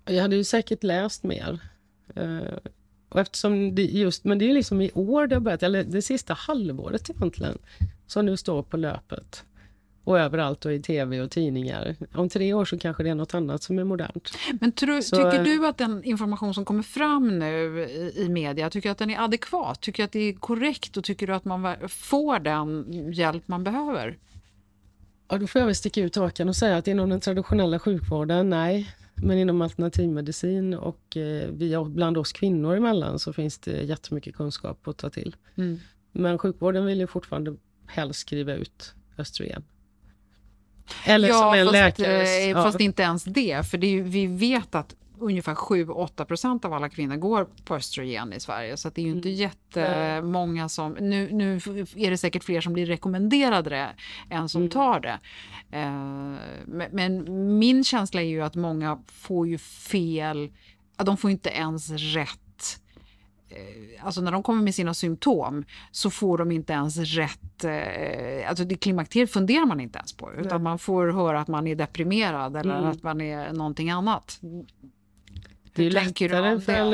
[0.05, 1.59] Jag hade ju säkert läst mer.
[2.15, 2.57] Eh,
[3.09, 6.01] och eftersom det just, men det är liksom i år det har börjat, eller det
[6.01, 7.57] sista halvåret egentligen,
[8.07, 9.43] som nu står på löpet.
[10.03, 11.95] Och överallt och i tv och tidningar.
[12.13, 14.37] Om tre år så kanske det är något annat som är modernt.
[14.61, 18.69] Men tro, Så, tycker du att den information som kommer fram nu i, i media,
[18.69, 19.81] tycker du att den är adekvat?
[19.81, 23.63] Tycker du att det är korrekt och tycker du att man får den hjälp man
[23.63, 24.17] behöver?
[25.27, 28.49] Ja, då får jag väl sticka ut hakan och säga att inom den traditionella sjukvården,
[28.49, 28.95] nej.
[29.15, 34.87] Men inom alternativmedicin och eh, via, bland oss kvinnor emellan så finns det jättemycket kunskap
[34.87, 35.35] att ta till.
[35.55, 35.79] Mm.
[36.11, 37.55] Men sjukvården vill ju fortfarande
[37.87, 39.63] helst skriva ut östrogen.
[41.05, 42.49] Eller ja, som en fast, läkare.
[42.49, 43.63] eh, fast inte ens det.
[43.69, 47.75] För det är ju, vi vet att ungefär 7-8 procent av alla kvinnor går på
[47.75, 48.77] östrogen i Sverige.
[48.77, 50.91] Så det är ju inte jättemånga som...
[50.93, 51.55] Nu, nu
[51.95, 53.95] är det säkert fler som blir rekommenderade det
[54.29, 55.19] än som tar det.
[55.71, 55.91] Eh,
[56.91, 57.25] men,
[57.59, 60.51] min känsla är ju att många får ju fel...
[60.97, 62.79] De får inte ens rätt
[63.49, 67.63] eh, Alltså när de kommer med sina symptom så får de inte ens rätt...
[67.63, 71.67] Eh, alltså det klimakteriet funderar man inte ens på utan man får höra att man
[71.67, 72.89] är deprimerad eller Mm.
[72.89, 74.39] att man är någonting annat.
[75.73, 76.91] Det är lättare för en,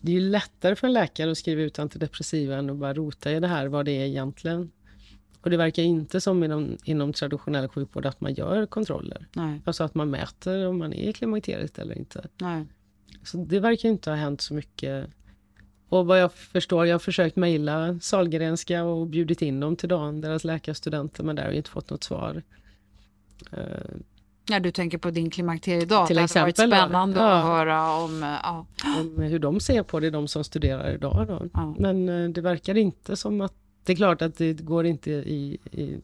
[0.00, 0.16] det?
[0.16, 3.48] är lättare för en läkare att skriva ut antidepressiva än att bara rota i det
[3.48, 4.70] här, vad det är egentligen.
[5.40, 9.26] Och det verkar inte som inom, inom traditionell sjukvård att man gör kontroller.
[9.32, 12.28] Nej, Alltså att man mäter om man är i klimakteriet eller inte.
[12.40, 12.66] nej.
[13.24, 15.06] Så det verkar inte ha hänt så mycket.
[15.88, 20.20] Och vad jag förstår, jag har försökt mejla Sahlgrenska och bjudit in dem till dagen,
[20.20, 22.42] deras läkarstudenter, men där har jag inte fått något svar.
[24.48, 26.06] Ja, du tänker på din klimakteriedag.
[26.06, 26.76] Till det varit exempel då.
[26.76, 27.32] spännande Ja.
[27.32, 28.22] att höra om...
[28.22, 28.66] eh, Ja.
[29.00, 31.26] om hur de ser på det, de som studerar idag.
[31.28, 31.46] Då.
[31.52, 31.74] Ja.
[31.78, 33.52] Men eh, det verkar inte som att...
[33.84, 36.00] Det är klart att det går inte i, i,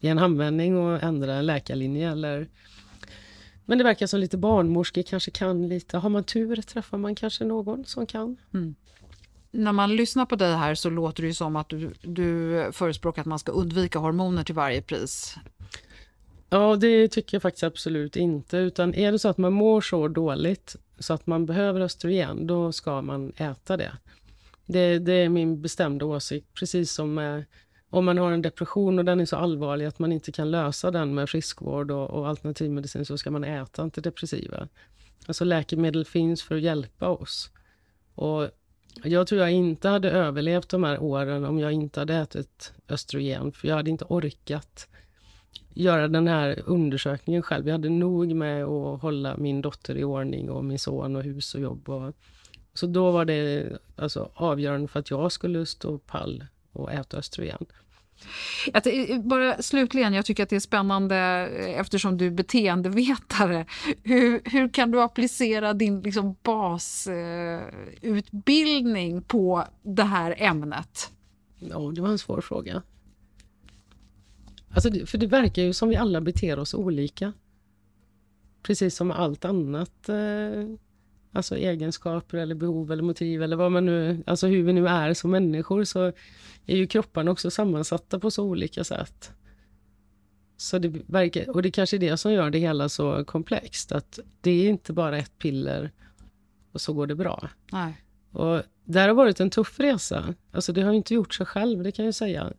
[0.00, 2.48] i en handvändning att ändra en läkarlinje eller...
[3.64, 5.98] Men det verkar som lite barnmorskor kanske kan lite.
[5.98, 8.36] Har man tur träffar man kanske någon som kan.
[9.50, 13.22] När man lyssnar på dig här så låter det ju som att du, du förespråkar
[13.22, 15.36] att man ska undvika hormoner till varje pris.
[16.50, 18.56] Ja, det tycker jag faktiskt absolut inte.
[18.56, 22.72] Utan är det så att man mår så dåligt så att man behöver östrogen, då
[22.72, 23.92] ska man äta det.
[24.66, 26.54] Det, det är min bestämda åsikt.
[26.54, 27.44] Precis som med,
[27.90, 30.90] om man har en depression och den är så allvarlig att man inte kan lösa
[30.90, 34.68] den med friskvård och, och alternativmedicin så ska man äta antidepressiva.
[35.26, 37.50] Alltså läkemedel finns för att hjälpa oss.
[38.14, 38.50] Och
[39.04, 43.52] jag tror jag inte hade överlevt de här åren om jag inte hade ätit östrogen,
[43.52, 44.88] för jag hade inte orkat
[45.74, 47.66] göra den här undersökningen själv.
[47.66, 51.54] Jag hade nog med att hålla min dotter i ordning och min son och hus
[51.54, 51.88] och jobb.
[51.88, 52.14] Och,
[52.74, 57.66] så då var det alltså, avgörande för att jag skulle stå pall och äta östrogen.
[58.72, 63.66] Att, eh, bara slutligen, jag tycker att det är spännande eh, eftersom du är beteendevetare.
[64.02, 71.10] Hur, hur kan du applicera din liksom, basutbildning på det här ämnet?
[71.58, 72.82] Ja, det var en svår fråga.
[74.70, 77.32] Alltså, för det verkar ju som vi alla beter oss olika.
[78.62, 80.08] Precis som allt annat.
[80.08, 80.64] Eh,
[81.32, 85.14] alltså egenskaper eller behov eller motiv eller vad man nu, alltså hur vi nu är
[85.14, 86.12] som människor så
[86.66, 89.32] är ju kropparna också sammansatta på så olika sätt.
[90.56, 94.18] Så det verkar, och det kanske är det som gör det hela så komplext, att
[94.40, 95.92] det är inte bara ett piller
[96.72, 97.48] och så går det bra.
[97.72, 98.02] Nej.
[98.32, 100.34] Och det har varit en tuff resa.
[100.52, 102.52] Alltså det har ju inte gjort sig själv, det kan jag säga.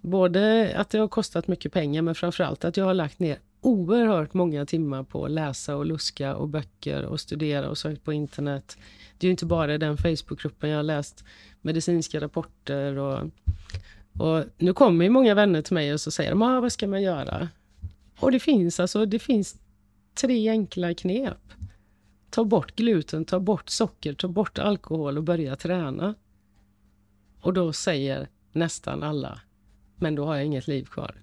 [0.00, 4.34] Både att det har kostat mycket pengar, men framförallt att jag har lagt ner oerhört
[4.34, 8.76] många timmar på att läsa och luska och böcker och studera och sökt på internet.
[9.18, 11.24] Det är ju inte bara i den Facebookgruppen jag har läst
[11.60, 13.30] medicinska rapporter och,
[14.18, 16.86] och nu kommer ju många vänner till mig och så säger de, ah, vad ska
[16.86, 17.48] man göra?
[18.18, 19.56] Och det finns alltså, det finns
[20.14, 21.38] tre enkla knep.
[22.30, 26.14] Ta bort gluten, ta bort socker, ta bort alkohol och börja träna.
[27.40, 29.40] Och då säger nästan alla,
[30.02, 31.14] men då har jag inget liv kvar.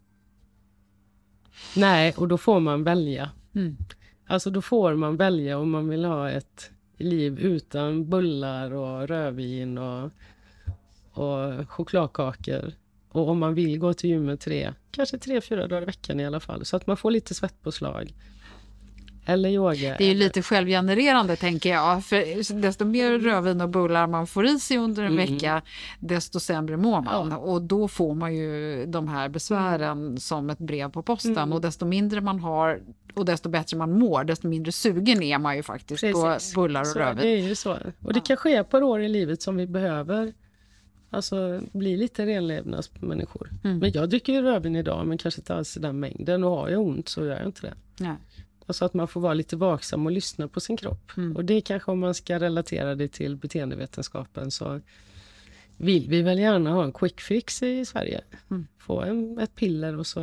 [1.75, 3.31] Nej, och då får man välja.
[3.55, 3.77] Mm.
[4.27, 9.77] Alltså då får man välja om man vill ha ett liv utan bullar och rödvin
[9.77, 10.11] och,
[11.11, 12.73] och chokladkakor.
[13.09, 16.25] Och om man vill gå till gymmet tre, kanske tre, fyra dagar i veckan i
[16.25, 16.65] alla fall.
[16.65, 18.13] Så att man får lite svettpåslag.
[19.29, 19.95] Eller yoga.
[19.97, 22.05] Det är ju lite självgenererande tänker jag.
[22.05, 25.61] För desto mer rödvin och bullar man får i sig under en vecka,
[25.99, 27.31] desto sämre mår man.
[27.31, 31.53] Och då får man ju de här besvären som ett brev på posten.
[31.53, 32.81] Och desto mindre man har
[33.13, 36.53] och desto bättre man mår, desto mindre sugen är man ju faktiskt Precis.
[36.53, 37.21] på bullar och så, rödvin.
[37.21, 37.77] Det är ju så.
[38.03, 40.33] Och det kanske är ett par år i livet som vi behöver
[41.09, 43.49] alltså, bli lite renlevnadsmänniskor.
[43.63, 43.79] Mm.
[43.79, 46.43] Men jag dricker ju rödvin idag, men kanske inte alls i den mängden.
[46.43, 47.73] Och har jag ont så gör jag inte det.
[47.99, 48.15] Nej.
[48.69, 51.12] Alltså att man får vara lite vaksam och lyssna på sin kropp.
[51.17, 51.36] Mm.
[51.36, 54.82] Och det kanske om man ska relatera det till beteendevetenskapen så
[55.77, 58.21] vill vi väl gärna ha en quick fix i Sverige.
[58.52, 58.67] Mm.
[58.77, 60.21] Få en, ett piller och så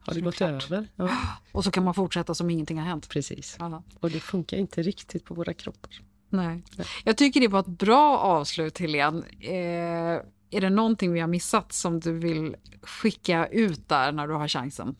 [0.00, 0.70] har det gått Såklart.
[0.70, 0.88] över.
[0.96, 1.10] Ja,
[1.52, 3.08] Och så kan man fortsätta som ingenting har hänt.
[3.08, 3.56] precis.
[3.58, 3.82] Ja.
[4.00, 5.90] Och det funkar inte riktigt på våra kroppar.
[6.28, 6.62] Nej.
[7.04, 9.22] Jag tycker det var ett bra avslut, Helene.
[9.40, 14.34] Eh, är det någonting vi har missat som du vill skicka ut där när du
[14.34, 14.94] har chansen?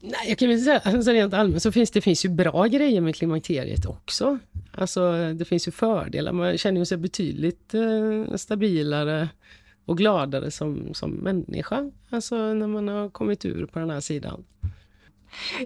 [0.00, 3.00] Nej, jag kan väl säga, alltså rent allmänt så finns det finns ju bra grejer
[3.00, 4.38] med klimakteriet också.
[4.72, 9.28] Alltså det finns ju fördelar, man känner sig betydligt eh, stabilare
[9.84, 11.90] och gladare som, som människa.
[12.10, 14.44] Alltså när man har kommit ur på den här sidan.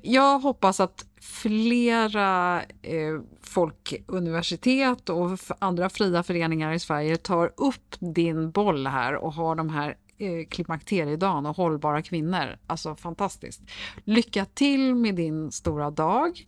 [0.02, 8.50] Jag hoppas att flera eh, folkuniversitet och andra fria föreningar i Sverige tar upp din
[8.50, 12.58] boll här och har de här eh, klimakteriedagen och hållbara kvinnor.
[12.66, 13.62] Alltså fantastiskt.
[14.04, 16.44] Lycka till med din stora dag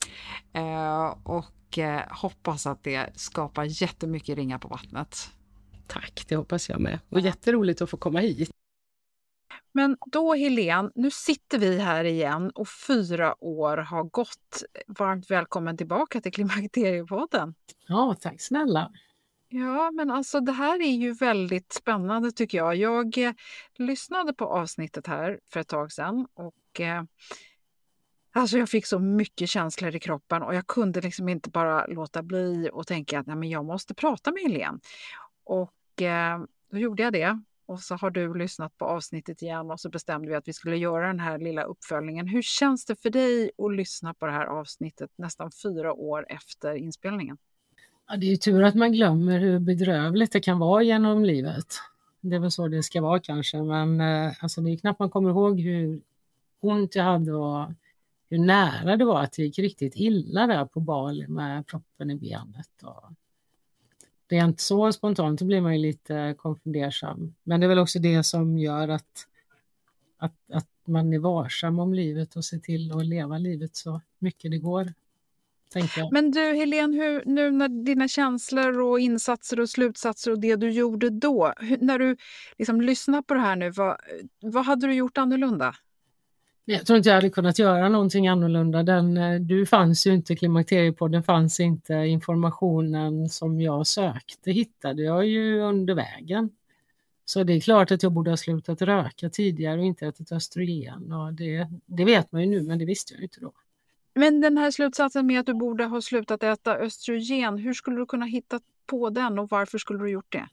[0.53, 5.31] eh, och eh, hoppas att det skapar jättemycket ringar på vattnet.
[5.87, 6.99] Tack, det hoppas jag med.
[7.09, 8.51] Och jätteroligt att få komma hit.
[9.73, 14.63] Men då Helene, nu sitter vi här igen och fyra år har gått.
[14.87, 17.55] Varmt välkommen tillbaka till Klimakteriepodden.
[17.89, 18.93] Ja, tack snälla.
[19.49, 22.77] Ja, men alltså det här är ju väldigt spännande tycker jag.
[22.77, 23.33] Jag eh,
[23.75, 27.03] lyssnade på avsnittet här för ett tag sedan och eh,
[28.33, 32.23] alltså jag fick så mycket känslor i kroppen och jag kunde liksom inte bara låta
[32.23, 34.79] bli och tänka att nej, men jag måste prata med Helene.
[35.45, 36.39] Och eh,
[36.71, 40.29] då gjorde jag det och så har du lyssnat på avsnittet igen och så bestämde
[40.29, 42.27] vi att vi skulle göra den här lilla uppföljningen.
[42.29, 46.75] Hur känns det för dig att lyssna på det här avsnittet nästan fyra år efter
[46.75, 47.39] inspelningen?
[48.09, 51.75] Ja, det är ju tur att man glömmer hur bedrövligt det kan vara genom livet.
[52.21, 55.11] Det är väl så det ska vara kanske, men eh, alltså, det är knappt man
[55.11, 56.01] kommer ihåg hur
[56.61, 57.69] ont jag hade och
[58.31, 62.15] hur nära det var att det gick riktigt illa där på Bali med proppen i
[62.15, 62.83] benet.
[62.83, 63.05] Och
[64.29, 67.35] rent så spontant så blir man ju lite konfundersam.
[67.43, 69.27] Men det är väl också det som gör att,
[70.19, 74.51] att, att man är varsam om livet och ser till att leva livet så mycket
[74.51, 74.93] det går.
[76.13, 80.71] Men du Helene, hur, nu när dina känslor och insatser och slutsatser och det du
[80.71, 82.17] gjorde då, hur, när du
[82.59, 83.97] liksom lyssnar på det här nu, vad,
[84.41, 85.75] vad hade du gjort annorlunda?
[86.69, 88.83] Jag tror inte jag hade kunnat göra någonting annorlunda.
[88.83, 95.27] Den, eh, du fanns ju inte, Klimakteriepodden fanns inte, informationen som jag sökte hittade jag
[95.27, 96.51] ju under vägen.
[97.25, 101.13] Så det är klart att jag borde ha slutat röka tidigare och inte ätit östrogen.
[101.13, 103.53] Och det, det vet man ju nu, men det visste jag inte då.
[104.19, 108.07] Men den här slutsatsen med att du borde ha slutat äta östrogen, hur skulle du
[108.07, 110.49] kunna hitta på den och varför skulle du gjort det?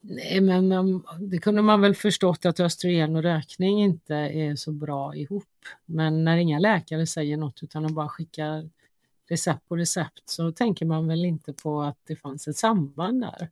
[0.00, 4.72] Nej, men um, det kunde man väl förstått att östrogen och rökning inte är så
[4.72, 5.44] bra ihop.
[5.86, 8.70] Men när inga läkare säger något utan de bara skickar
[9.28, 13.50] recept på recept så tänker man väl inte på att det fanns ett samband där.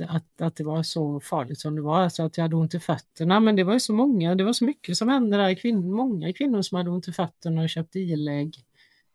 [0.00, 2.74] Att, att, att det var så farligt som det var, alltså att jag hade ont
[2.74, 3.40] i fötterna.
[3.40, 5.54] Men det var ju så många, det var så mycket som hände där.
[5.54, 8.56] Kvin, många kvinnor som hade ont i fötterna och köpte ilägg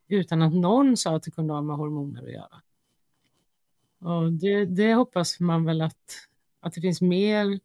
[0.08, 2.62] utan att någon sa att det kunde ha med hormoner att göra.
[4.00, 6.28] Och det, det hoppas man väl att,
[6.60, 7.60] att det finns mer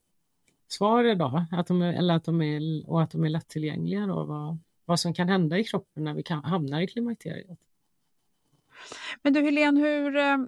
[0.68, 4.24] svar idag, att de är, eller att de är, och att de är lättillgängliga då,
[4.24, 7.58] vad, vad som kan hända i kroppen när vi kan, hamnar i klimakteriet.
[9.22, 10.38] Men du Helene, hur, eh,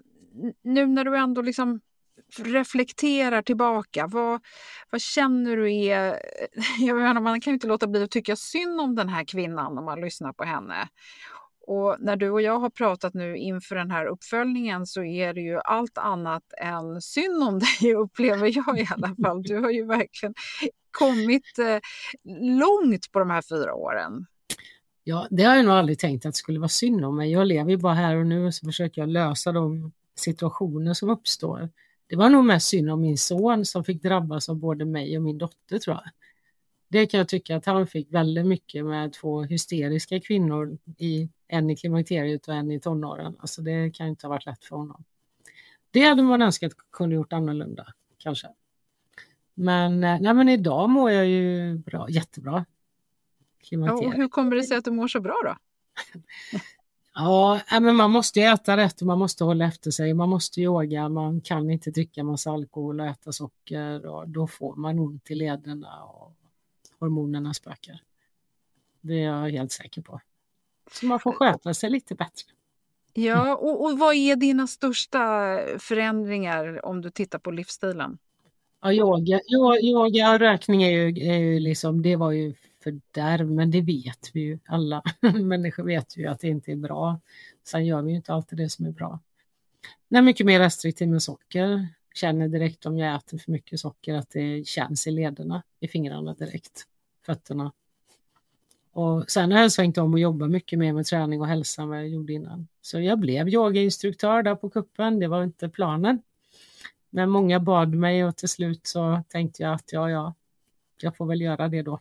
[0.63, 1.81] nu när du ändå liksom
[2.39, 4.41] reflekterar tillbaka, vad,
[4.91, 6.21] vad känner du är...
[6.79, 9.79] Jag menar, man kan ju inte låta bli att tycka synd om den här kvinnan
[9.79, 10.89] om man lyssnar på henne.
[11.67, 15.41] Och när du och jag har pratat nu inför den här uppföljningen så är det
[15.41, 19.43] ju allt annat än synd om dig upplever jag i alla fall.
[19.43, 20.35] Du har ju verkligen
[20.91, 21.79] kommit eh,
[22.59, 24.27] långt på de här fyra åren.
[25.05, 27.33] Ja, det har jag nog aldrig tänkt att det skulle vara synd om mig.
[27.33, 31.11] Jag lever ju bara här och nu och så försöker jag lösa de situationer som
[31.11, 31.71] uppstår.
[32.07, 35.23] Det var nog mest synd om min son som fick drabbas av både mig och
[35.23, 36.13] min dotter tror jag
[36.95, 41.71] det kan jag tycka att han fick väldigt mycket med två hysteriska kvinnor, i, en
[41.71, 43.37] i klimakteriet och en i tonåren.
[43.39, 45.05] Alltså det kan inte ha varit lätt för honom.
[45.91, 47.87] Det hade man önskat kunde gjort annorlunda,
[48.19, 48.49] kanske.
[49.55, 52.65] Men, eh, nej, men idag mår jag ju bra, jättebra.
[53.71, 55.57] Ja, och hur kommer det sig att du mår så bra då?
[57.15, 60.15] ja, men man måste äta rätt och man måste hålla efter sig.
[60.15, 64.77] Man måste yoga, man kan inte dricka massa alkohol och äta socker och då får
[64.77, 66.33] man ont i lederna och
[66.99, 68.01] hormonerna spökar.
[69.01, 70.21] Det är jag helt säker på.
[70.93, 72.47] Så man får sköta sig lite bättre.
[73.13, 78.19] Ja, och, och vad är dina största förändringar om du tittar på livsstilen?
[78.83, 79.41] Ja, yoga,
[79.83, 82.55] yoga och rökning är ju, är ju liksom, det var ju
[82.85, 84.59] fördärv, men det vet vi ju.
[84.67, 87.21] Alla människor vet ju att det inte är bra.
[87.65, 89.19] Sen gör vi ju inte alltid det som är bra.
[90.09, 91.89] Jag är mycket mer restriktiv med socker.
[92.15, 96.35] Känner direkt om jag äter för mycket socker att det känns i lederna, i fingrarna
[96.35, 96.87] direkt
[97.27, 97.73] fötterna.
[98.93, 101.89] Och sen har jag svängt om och jobbat mycket mer med träning och hälsa än
[101.89, 102.69] vad jag gjorde innan.
[102.81, 105.19] Så jag blev yogainstruktör där på kuppen.
[105.19, 106.23] Det var inte planen.
[107.11, 110.35] Men många bad mig och till slut så tänkte jag att ja, ja,
[111.01, 112.01] jag får väl göra det då.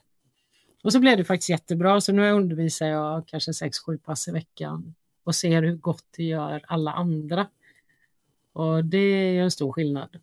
[0.84, 4.96] Och så blev det faktiskt jättebra, så nu undervisar jag kanske 6-7 pass i veckan
[5.24, 7.48] och ser hur gott det gör alla andra.
[8.54, 10.20] Och det är ju en stor skillnad.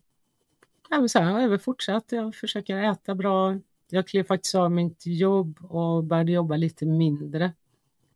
[1.07, 3.57] Så här, jag har fortsatt, jag försöker äta bra.
[3.89, 7.53] Jag klev faktiskt av mitt jobb och började jobba lite mindre.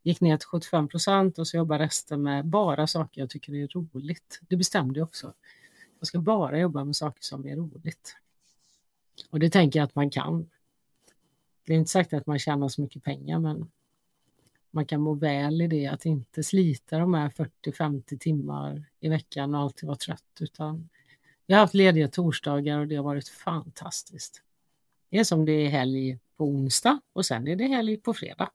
[0.04, 3.68] Gick ner till 75 procent och så jobbar resten med bara saker jag tycker är
[3.68, 4.40] roligt.
[4.50, 5.34] Det bestämde jag också.
[6.00, 8.16] Jag ska bara jobba med saker som är roligt.
[9.30, 10.50] Och det tänker jag att man kan.
[11.66, 13.72] Det är inte sagt att man tjänar så mycket pengar men
[14.72, 19.56] man kan må väl i det att inte slita de här 40-50 timmar i veckan
[19.56, 20.90] och alltid vara trött utan
[21.46, 24.42] jag har haft lediga torsdagar och det har varit fantastiskt.
[25.10, 28.52] Det är som det är helg på onsdag och sen är det helg på fredag.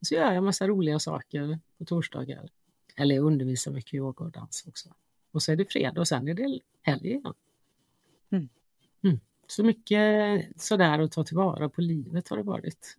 [0.00, 2.48] Så gör jag massa roliga saker på torsdagar.
[2.96, 4.94] Eller jag undervisar mycket yoga och dans också.
[5.30, 7.34] Och så är det fredag och sen är det helg igen.
[8.30, 8.48] Mm.
[9.02, 9.20] Mm.
[9.50, 12.96] Så mycket sådär att ta tillvara på livet har det varit.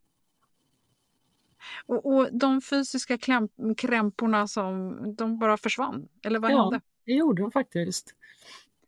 [1.86, 3.18] Och, och de fysiska
[3.78, 6.08] krämporna som de bara försvann?
[6.24, 6.82] Eller vad ja, hände?
[7.06, 8.16] det gjorde de faktiskt.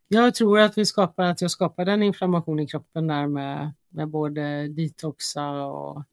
[0.07, 4.07] Jag tror att, vi skapar, att jag skapade en inflammation i kroppen där med, med
[4.07, 6.03] både detoxa och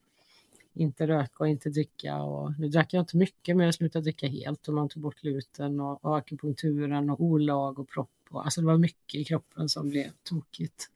[0.75, 2.17] inte röka och inte dricka.
[2.17, 5.21] Och, nu drack jag inte mycket men jag slutade dricka helt och man tog bort
[5.21, 8.11] gluten och, och akupunkturen och olag och propp.
[8.31, 10.91] Och, alltså det var mycket i kroppen som blev tokigt.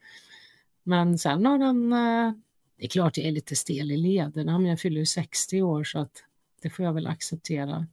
[0.82, 2.32] Men sen har den, eh,
[2.76, 5.84] det är klart jag är lite stel i lederna men jag fyller ju 60 år
[5.84, 6.24] så att
[6.62, 7.86] det får jag väl acceptera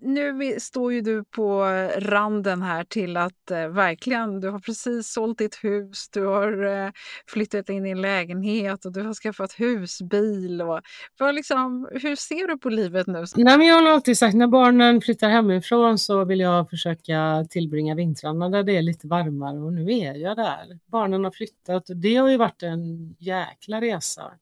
[0.00, 1.64] nu står ju du på
[1.96, 6.90] randen här till att eh, verkligen, du har precis sålt ditt hus, du har eh,
[7.26, 10.62] flyttat in i en lägenhet och du har skaffat husbil.
[10.62, 10.80] Och,
[11.18, 13.24] för liksom, hur ser du på livet nu?
[13.36, 17.94] Nej, men jag har alltid sagt när barnen flyttar hemifrån så vill jag försöka tillbringa
[17.94, 20.78] vintrarna där det är lite varmare och nu är jag där.
[20.86, 24.32] Barnen har flyttat och det har ju varit en jäkla resa.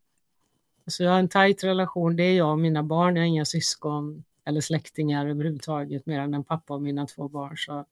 [0.87, 3.45] Så jag har en tajt relation, det är jag och mina barn, jag har inga
[3.45, 7.57] syskon eller släktingar överhuvudtaget mer än en pappa och mina två barn.
[7.57, 7.85] Så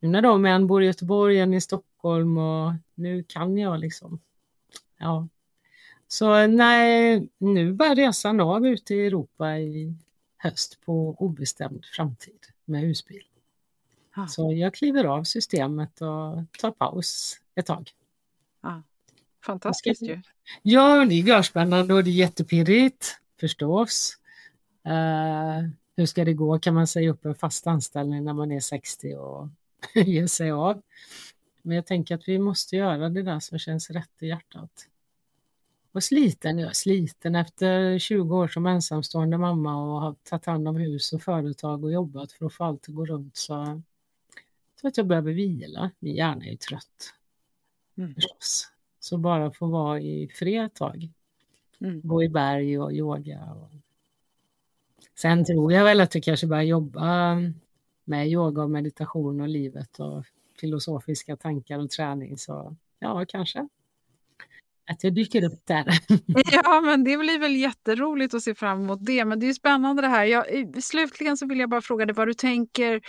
[0.00, 4.20] nu när de en bor i Göteborg, en i Stockholm och nu kan jag liksom.
[4.98, 5.28] Ja.
[6.08, 9.94] Så nej, nu bär resan av ute i Europa i
[10.36, 13.24] höst på obestämd framtid med husbil.
[14.14, 14.26] Ah.
[14.26, 17.90] Så jag kliver av systemet och tar paus ett tag.
[18.60, 18.80] Ah.
[19.46, 20.20] Fantastiskt ju.
[20.62, 24.18] Ja, det är görspännande och det är jättepirrigt förstås.
[24.86, 26.58] Uh, hur ska det gå?
[26.58, 29.48] Kan man säga upp en fast anställning när man är 60 och
[29.94, 30.82] ge sig av?
[31.62, 34.88] Men jag tänker att vi måste göra det där som känns rätt i hjärtat.
[35.92, 40.68] Och sliten, jag är sliten efter 20 år som ensamstående mamma och har tagit hand
[40.68, 44.80] om hus och företag och jobbat för att få allt att gå runt så jag
[44.80, 45.90] tror att jag behöver vila.
[45.98, 47.14] Min hjärna är ju trött.
[47.96, 48.14] Mm.
[48.14, 48.70] Förstås.
[49.00, 51.08] Så bara få vara i fred ett tag.
[51.80, 52.00] Mm.
[52.04, 53.70] Gå i berg och yoga och
[55.16, 57.36] Sen tror jag väl att vi kanske börjar jobba
[58.04, 60.24] med yoga och meditation och livet och
[60.60, 62.38] filosofiska tankar och träning.
[62.38, 63.68] Så ja, kanske
[64.90, 65.84] att jag dyker upp där.
[66.52, 69.24] Ja, men det blir väl jätteroligt att se fram emot det.
[69.24, 70.24] Men det är spännande det här.
[70.24, 70.44] Jag,
[70.82, 73.00] slutligen så vill jag bara fråga dig vad du tänker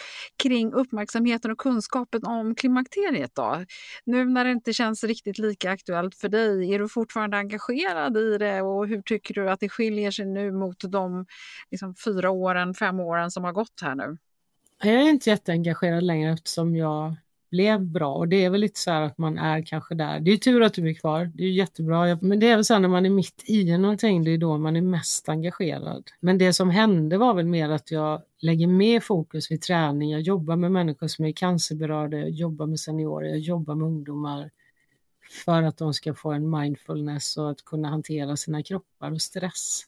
[0.43, 3.65] kring uppmärksamheten och kunskapen om klimakteriet då?
[4.05, 8.37] Nu när det inte känns riktigt lika aktuellt för dig, är du fortfarande engagerad i
[8.37, 11.25] det och hur tycker du att det skiljer sig nu mot de
[11.71, 14.17] liksom, fyra åren, fem åren som har gått här nu?
[14.83, 17.15] Jag är inte jätteengagerad längre eftersom jag
[17.55, 20.19] blev bra och det är väl lite så här att man är kanske där.
[20.19, 22.17] Det är tur att du är kvar, det är jättebra.
[22.21, 24.57] Men det är väl så här när man är mitt i någonting, det är då
[24.57, 26.03] man är mest engagerad.
[26.19, 30.11] Men det som hände var väl mer att jag lägger mer fokus vid träning.
[30.11, 34.51] Jag jobbar med människor som är cancerberörda, jag jobbar med seniorer, jag jobbar med ungdomar
[35.45, 39.83] för att de ska få en mindfulness och att kunna hantera sina kroppar och stress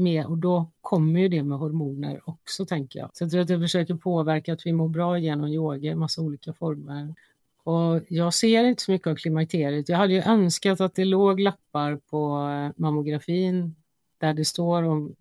[0.00, 3.10] med och då kommer ju det med hormoner också tänker jag.
[3.12, 6.22] Så jag tror att jag försöker påverka att vi mår bra genom yoga i massa
[6.22, 7.14] olika former.
[7.62, 9.88] Och jag ser inte så mycket av klimakteriet.
[9.88, 13.74] Jag hade ju önskat att det låg lappar på eh, mammografin
[14.18, 15.16] där det står om,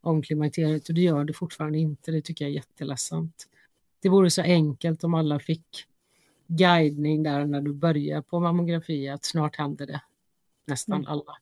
[0.00, 2.10] om klimakteriet och det gör det fortfarande inte.
[2.10, 3.46] Det tycker jag är jätteledsamt.
[4.00, 5.86] Det vore så enkelt om alla fick
[6.46, 10.00] guidning där när du börjar på mammografi att snart händer det.
[10.66, 11.12] Nästan mm.
[11.12, 11.36] alla.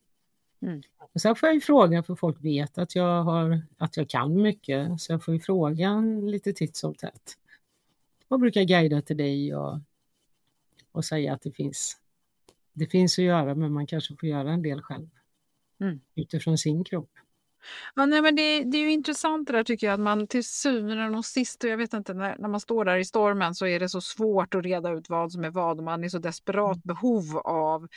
[0.60, 0.82] Mm.
[0.98, 4.42] Och sen får jag ju fråga, för folk vet att jag, har, att jag kan
[4.42, 7.38] mycket, så jag får ju fråga lite titt som tätt.
[8.28, 9.78] Och brukar guida till dig och,
[10.92, 11.96] och säga att det finns,
[12.72, 15.08] det finns att göra, men man kanske får göra en del själv.
[15.80, 16.00] Mm.
[16.14, 17.10] Utifrån sin kropp.
[17.94, 20.44] Ja, nej, men det, det är ju intressant det där tycker jag, att man till
[20.44, 23.66] syvende och sist, och jag vet inte, när, när man står där i stormen så
[23.66, 26.18] är det så svårt att reda ut vad som är vad och man är så
[26.18, 27.88] desperat behov av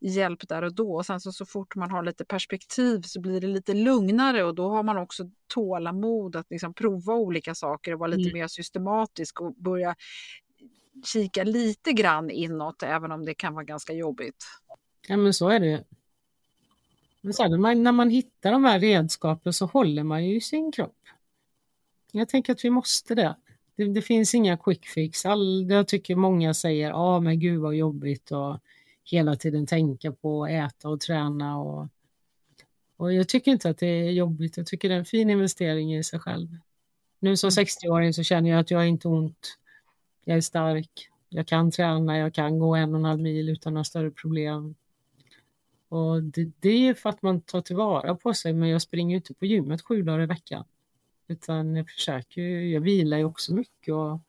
[0.00, 0.94] hjälp där och då.
[0.94, 4.54] Och sen så, så fort man har lite perspektiv så blir det lite lugnare och
[4.54, 8.38] då har man också tålamod att liksom prova olika saker och vara lite Mm.
[8.38, 9.94] mer systematisk och börja
[11.04, 14.44] kika lite grann inåt, även om det kan vara ganska jobbigt.
[15.08, 15.84] Ja men så är det
[17.30, 20.96] är man, när man hittar de här redskapen så håller man ju sin kropp.
[22.12, 23.36] Jag tänker att vi måste det.
[23.76, 25.26] Det, det finns inga quick fix.
[25.26, 28.58] All, jag tycker många säger, ja ah, men gud vad jobbigt och
[29.04, 31.58] hela tiden tänka på att äta och träna.
[31.58, 31.88] Och,
[32.96, 34.56] och jag tycker inte att det är jobbigt.
[34.56, 36.48] Jag tycker det är en fin investering i sig själv.
[37.18, 39.58] Nu som 60-åring så känner jag att jag har inte ont.
[40.24, 41.08] Jag är stark.
[41.28, 44.74] Jag kan träna, jag kan gå en och en halv mil utan några större problem.
[45.88, 49.16] Och det, det är för att man tar tillvara på sig, men jag springer ju
[49.16, 50.64] inte på gymmet sju dagar i veckan.
[51.28, 53.94] Utan jag försöker ju, jag vilar ju också mycket.
[53.94, 54.20] Och,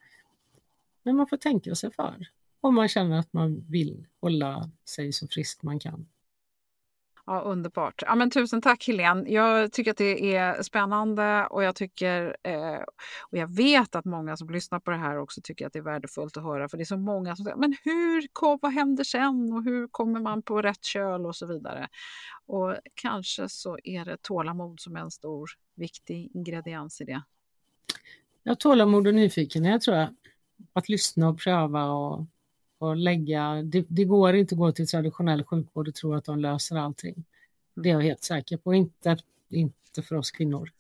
[1.04, 2.28] men man får tänka sig för.
[2.62, 6.08] Om man känner att man vill hålla sig så frisk man kan.
[7.30, 8.04] Ja, underbart.
[8.06, 9.30] Ja, men tusen tack Helene.
[9.30, 12.82] Jag tycker att det är spännande och jag tycker eh,
[13.22, 15.84] och jag vet att många som lyssnar på det här också tycker att det är
[15.84, 19.04] värdefullt att höra för det är så många som säger men hur kom, vad händer
[19.04, 21.88] sen och hur kommer man på rätt köl och så vidare.
[22.46, 27.22] Och kanske så är det tålamod som är en stor viktig ingrediens i det.
[28.44, 30.10] Ja, tålamod och nyfikenhet tror jag.
[30.74, 32.26] Att lyssna och pröva och,
[32.78, 33.62] och lägga.
[33.64, 37.24] Det, det går inte att gå till traditionell sjukvård och tro att de löser allting.
[37.76, 38.74] Det är jag helt säker på.
[38.74, 39.18] Inte,
[39.50, 40.72] inte för oss kvinnor.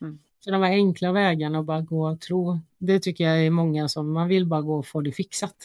[0.00, 0.18] Mm.
[0.40, 2.60] Så de här enkla vägarna att bara gå och tro.
[2.78, 5.56] Det tycker jag är många som man vill bara gå och få det fixat.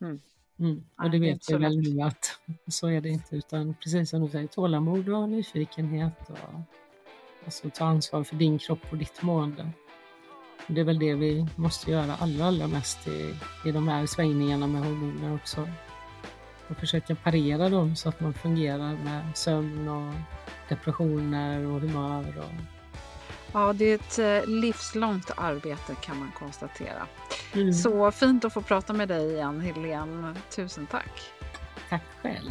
[0.00, 0.20] Mm.
[0.58, 0.74] Mm.
[0.74, 3.36] Nej, Och det är vet jag väl nu att så är det inte.
[3.36, 6.30] Utan precis som du säger, tålamod och nyfikenhet.
[6.30, 6.60] Och,
[7.44, 9.70] alltså ta ansvar för din kropp och ditt mående.
[10.66, 13.34] Det är väl det vi måste göra allra, allra mest i,
[13.64, 15.68] i de här svängningarna med hormoner också.
[16.68, 20.14] Och försöka parera dem så att man fungerar med sömn och
[20.68, 22.38] depressioner och humör.
[22.38, 22.80] Och,
[23.52, 27.06] Ja, det är ett eh, livslångt arbete kan man konstatera.
[27.54, 27.72] Mm.
[27.72, 30.34] Så fint att få prata med dig igen Helene.
[30.56, 31.20] Tusen tack.
[31.88, 32.50] Tack själv.